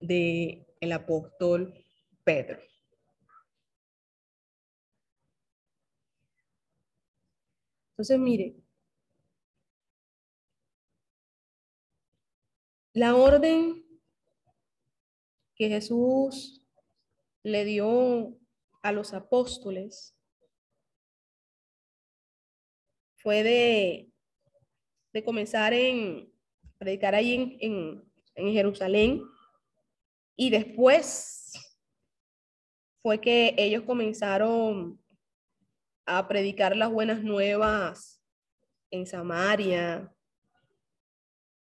del 0.00 0.66
el 0.80 0.92
apóstol 0.92 1.74
Pedro. 2.22 2.60
Entonces, 7.90 8.18
mire, 8.18 8.54
la 12.92 13.16
orden 13.16 13.87
que 15.58 15.68
Jesús 15.68 16.64
le 17.42 17.64
dio 17.64 18.38
a 18.82 18.92
los 18.92 19.12
apóstoles 19.12 20.16
fue 23.16 23.42
de, 23.42 24.12
de 25.12 25.24
comenzar 25.24 25.72
en 25.72 26.32
predicar 26.78 27.14
ahí 27.16 27.58
en, 27.60 28.08
en 28.36 28.52
Jerusalén. 28.52 29.22
Y 30.36 30.50
después 30.50 31.52
fue 33.02 33.20
que 33.20 33.54
ellos 33.58 33.82
comenzaron 33.82 35.02
a 36.06 36.28
predicar 36.28 36.76
las 36.76 36.90
buenas 36.90 37.22
nuevas 37.22 38.22
en 38.90 39.06
Samaria, 39.06 40.14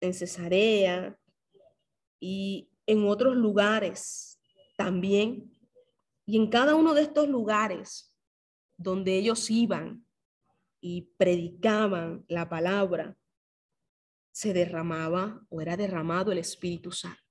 en 0.01 0.13
Cesarea 0.13 1.17
y 2.19 2.69
en 2.85 3.07
otros 3.07 3.35
lugares 3.35 4.39
también. 4.77 5.51
Y 6.25 6.37
en 6.37 6.49
cada 6.49 6.75
uno 6.75 6.93
de 6.93 7.03
estos 7.03 7.27
lugares 7.27 8.15
donde 8.77 9.17
ellos 9.17 9.49
iban 9.49 10.05
y 10.79 11.13
predicaban 11.17 12.25
la 12.27 12.49
palabra, 12.49 13.17
se 14.31 14.53
derramaba 14.53 15.45
o 15.49 15.61
era 15.61 15.77
derramado 15.77 16.31
el 16.31 16.39
Espíritu 16.39 16.91
Santo. 16.91 17.21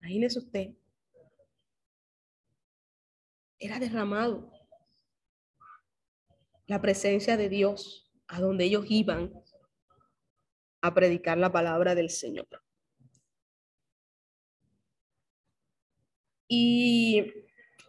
Imagínese 0.00 0.38
usted 0.38 0.74
era 3.58 3.78
derramado 3.78 4.50
la 6.66 6.80
presencia 6.80 7.36
de 7.36 7.48
Dios 7.48 8.10
a 8.28 8.40
donde 8.40 8.64
ellos 8.64 8.84
iban 8.88 9.32
a 10.80 10.94
predicar 10.94 11.38
la 11.38 11.50
palabra 11.50 11.94
del 11.94 12.10
Señor. 12.10 12.48
Y 16.48 17.18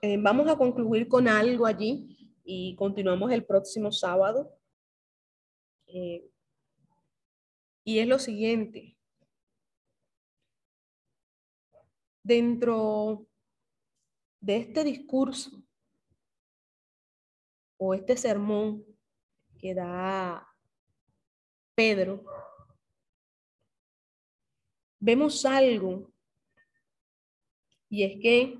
eh, 0.02 0.18
vamos 0.20 0.50
a 0.50 0.58
concluir 0.58 1.08
con 1.08 1.28
algo 1.28 1.66
allí 1.66 2.34
y 2.44 2.76
continuamos 2.76 3.32
el 3.32 3.46
próximo 3.46 3.92
sábado. 3.92 4.58
Eh, 5.88 6.30
y 7.84 8.00
es 8.00 8.08
lo 8.08 8.20
siguiente. 8.20 8.98
Dentro 12.24 13.28
de 14.42 14.58
este 14.58 14.84
discurso 14.84 15.64
o 17.78 17.94
este 17.94 18.18
sermón 18.18 18.86
que 19.58 19.74
da 19.74 20.46
Pedro, 21.76 22.26
vemos 25.00 25.46
algo 25.46 26.12
y 27.90 28.04
es 28.04 28.22
que 28.22 28.60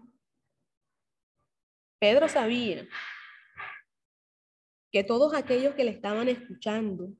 Pedro 2.00 2.28
sabía 2.28 2.88
que 4.92 5.04
todos 5.04 5.34
aquellos 5.34 5.76
que 5.76 5.84
le 5.84 5.92
estaban 5.92 6.28
escuchando 6.30 7.14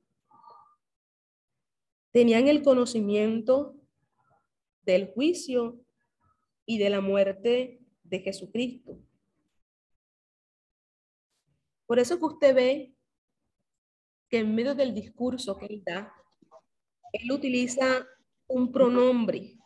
tenían 2.10 2.48
el 2.48 2.62
conocimiento 2.62 3.76
del 4.82 5.12
juicio 5.12 5.84
y 6.66 6.78
de 6.78 6.90
la 6.90 7.00
muerte 7.00 7.80
de 8.02 8.20
Jesucristo. 8.20 8.98
Por 11.86 11.98
eso 11.98 12.18
que 12.18 12.24
usted 12.24 12.54
ve 12.54 12.94
que 14.28 14.38
en 14.38 14.54
medio 14.54 14.74
del 14.74 14.94
discurso 14.94 15.56
que 15.56 15.66
él 15.66 15.82
da, 15.84 16.12
él 17.12 17.30
utiliza 17.30 18.06
un 18.50 18.70
pronombre. 18.72 19.56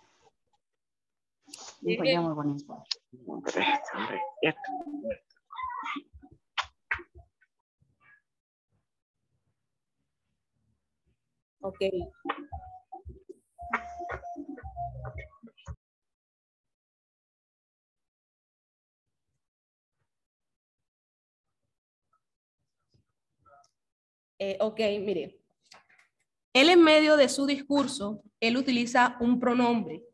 Ok. 11.60 11.80
Eh, 24.38 24.58
ok, 24.60 24.78
mire. 25.00 25.40
Él 26.52 26.68
en 26.68 26.82
medio 26.82 27.16
de 27.16 27.28
su 27.28 27.46
discurso, 27.46 28.22
él 28.48 28.56
utiliza 28.56 29.16
un 29.20 29.38
pronombre. 29.38 30.04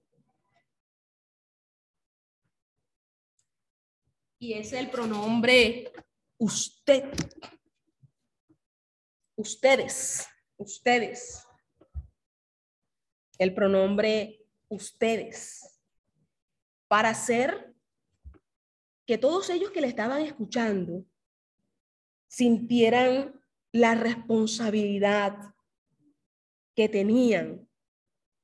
Y 4.39 4.55
es 4.55 4.73
el 4.73 4.91
pronombre 4.91 5.93
usted. 6.39 7.13
Ustedes, 9.37 10.27
ustedes. 10.57 11.47
El 13.39 13.55
pronombre 13.55 14.47
ustedes. 14.69 15.81
Para 16.89 17.11
hacer 17.11 17.75
que 19.07 19.19
todos 19.19 19.51
ellos 19.51 19.71
que 19.71 19.81
le 19.81 19.89
estaban 19.89 20.23
escuchando 20.23 21.05
sintieran 22.29 23.41
la 23.73 23.95
responsabilidad 23.95 25.55
que 26.75 26.89
tenían 26.89 27.70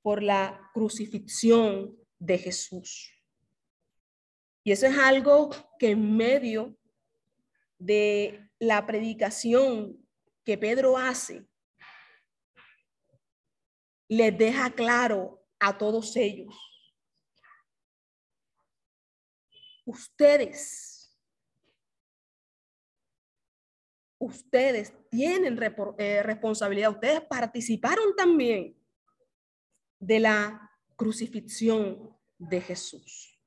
por 0.07 0.23
la 0.23 0.71
crucifixión 0.73 1.99
de 2.21 2.39
Jesús. 2.39 3.13
Y 4.63 4.71
eso 4.71 4.87
es 4.87 4.97
algo 4.97 5.51
que 5.81 5.91
en 5.91 6.17
medio 6.17 6.79
de 7.77 8.49
la 8.61 8.87
predicación 8.87 9.99
que 10.45 10.57
Pedro 10.57 10.97
hace, 10.97 11.45
les 14.07 14.39
deja 14.39 14.71
claro 14.71 15.45
a 15.59 15.77
todos 15.77 16.15
ellos. 16.15 16.55
Ustedes 19.85 20.93
ustedes 24.19 24.95
tienen 25.11 25.59
eh, 25.99 26.23
responsabilidad, 26.23 26.93
ustedes 26.93 27.23
participaron 27.23 28.15
también 28.17 28.77
de 29.99 30.21
la 30.21 30.71
crucifixión 30.97 32.17
de 32.39 32.61
Jesús. 32.61 33.39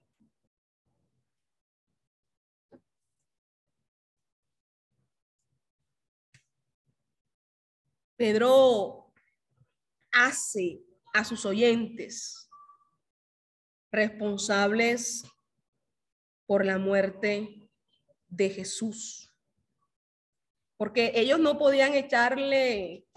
Pedro 8.16 9.14
hace 10.12 10.82
a 11.14 11.24
sus 11.24 11.46
oyentes 11.46 12.50
responsables 13.92 15.24
por 16.46 16.66
la 16.66 16.78
muerte 16.78 17.70
de 18.28 18.50
Jesús. 18.50 19.34
Porque 20.76 21.14
ellos 21.16 21.40
no 21.40 21.58
podían 21.58 21.94
echarle 21.94 23.08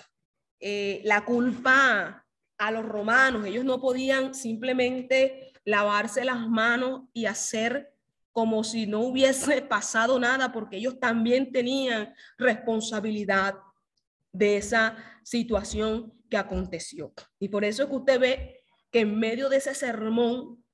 eh, 0.61 1.01
la 1.05 1.25
culpa 1.25 2.22
a 2.63 2.71
los 2.71 2.85
romanos, 2.85 3.45
ellos 3.45 3.65
no 3.65 3.81
podían 3.81 4.37
simplemente 4.37 5.53
lavarse 5.65 6.25
las 6.25 6.49
manos 6.49 7.09
y 7.13 7.27
hacer 7.27 7.93
como 8.31 8.63
si 8.63 8.87
no 8.87 9.01
hubiese 9.01 9.63
pasado 9.69 10.17
nada, 10.21 10.53
porque 10.53 10.77
ellos 10.77 11.01
también 11.01 11.51
tenían 11.51 12.15
responsabilidad 12.39 13.57
de 14.31 14.59
esa 14.59 14.97
situación 15.25 16.15
que 16.31 16.37
aconteció. 16.37 17.13
Y 17.41 17.49
por 17.49 17.65
eso 17.65 17.83
es 17.83 17.89
que 17.89 17.97
usted 17.97 18.21
ve 18.21 18.65
que 18.93 19.01
en 19.01 19.19
medio 19.19 19.49
de 19.49 19.57
ese 19.57 19.75
sermón, 19.75 20.65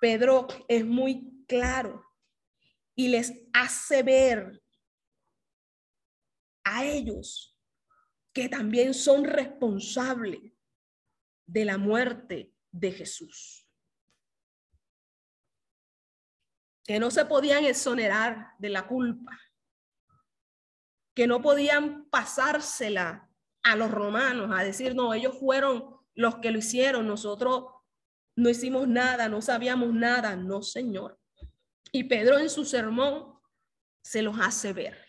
Pedro 0.00 0.46
es 0.66 0.82
muy 0.86 1.44
claro 1.46 2.02
y 2.94 3.08
les 3.08 3.34
hace 3.52 4.02
ver 4.02 4.62
a 6.64 6.86
ellos 6.86 7.54
que 8.32 8.48
también 8.48 8.94
son 8.94 9.24
responsables 9.24 10.53
de 11.46 11.64
la 11.64 11.78
muerte 11.78 12.52
de 12.70 12.92
Jesús. 12.92 13.68
Que 16.84 16.98
no 16.98 17.10
se 17.10 17.24
podían 17.24 17.64
exonerar 17.64 18.52
de 18.58 18.70
la 18.70 18.86
culpa, 18.86 19.38
que 21.14 21.26
no 21.26 21.40
podían 21.40 22.08
pasársela 22.10 23.30
a 23.62 23.76
los 23.76 23.90
romanos 23.90 24.50
a 24.52 24.62
decir, 24.62 24.94
no, 24.94 25.14
ellos 25.14 25.38
fueron 25.38 25.96
los 26.14 26.36
que 26.36 26.50
lo 26.50 26.58
hicieron, 26.58 27.06
nosotros 27.06 27.64
no 28.36 28.50
hicimos 28.50 28.86
nada, 28.88 29.28
no 29.28 29.40
sabíamos 29.40 29.92
nada, 29.94 30.36
no, 30.36 30.62
Señor. 30.62 31.18
Y 31.92 32.04
Pedro 32.04 32.38
en 32.38 32.50
su 32.50 32.64
sermón 32.64 33.38
se 34.02 34.22
los 34.22 34.38
hace 34.38 34.72
ver. 34.72 35.03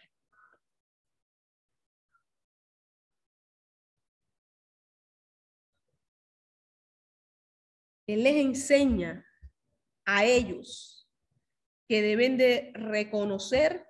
Él 8.08 8.24
les 8.24 8.36
enseña 8.36 9.26
a 10.06 10.26
ellos 10.26 11.10
que 11.88 12.02
deben 12.02 12.38
de 12.38 12.72
reconocer 12.74 13.86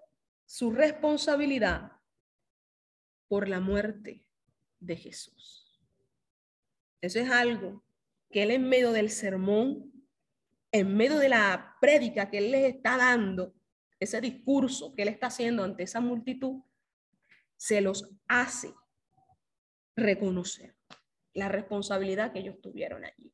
su 0.46 0.72
responsabilidad 0.72 1.92
por 3.28 3.48
la 3.48 3.60
muerte 3.60 4.26
de 4.80 4.96
Jesús. 4.96 5.82
Eso 7.02 7.20
es 7.20 7.30
algo 7.30 7.84
que 8.30 8.44
él 8.44 8.52
en 8.52 8.68
medio 8.68 8.92
del 8.92 9.10
sermón, 9.10 9.92
en 10.72 10.96
medio 10.96 11.18
de 11.18 11.30
la 11.30 11.76
prédica 11.80 12.30
que 12.30 12.40
él 12.40 12.52
les 12.52 12.76
está 12.76 12.98
dando, 12.98 13.54
ese 14.00 14.22
discurso 14.22 14.94
que 14.94 15.04
él 15.04 15.08
está 15.08 15.28
haciendo 15.28 15.64
ante 15.64 15.84
esa 15.84 16.02
multitud, 16.02 16.62
se 17.58 17.82
los 17.82 18.10
hace 18.28 18.74
reconocer 19.96 20.76
la 21.34 21.48
responsabilidad 21.50 22.32
que 22.34 22.40
ellos 22.40 22.60
tuvieron 22.62 23.06
allí. 23.06 23.34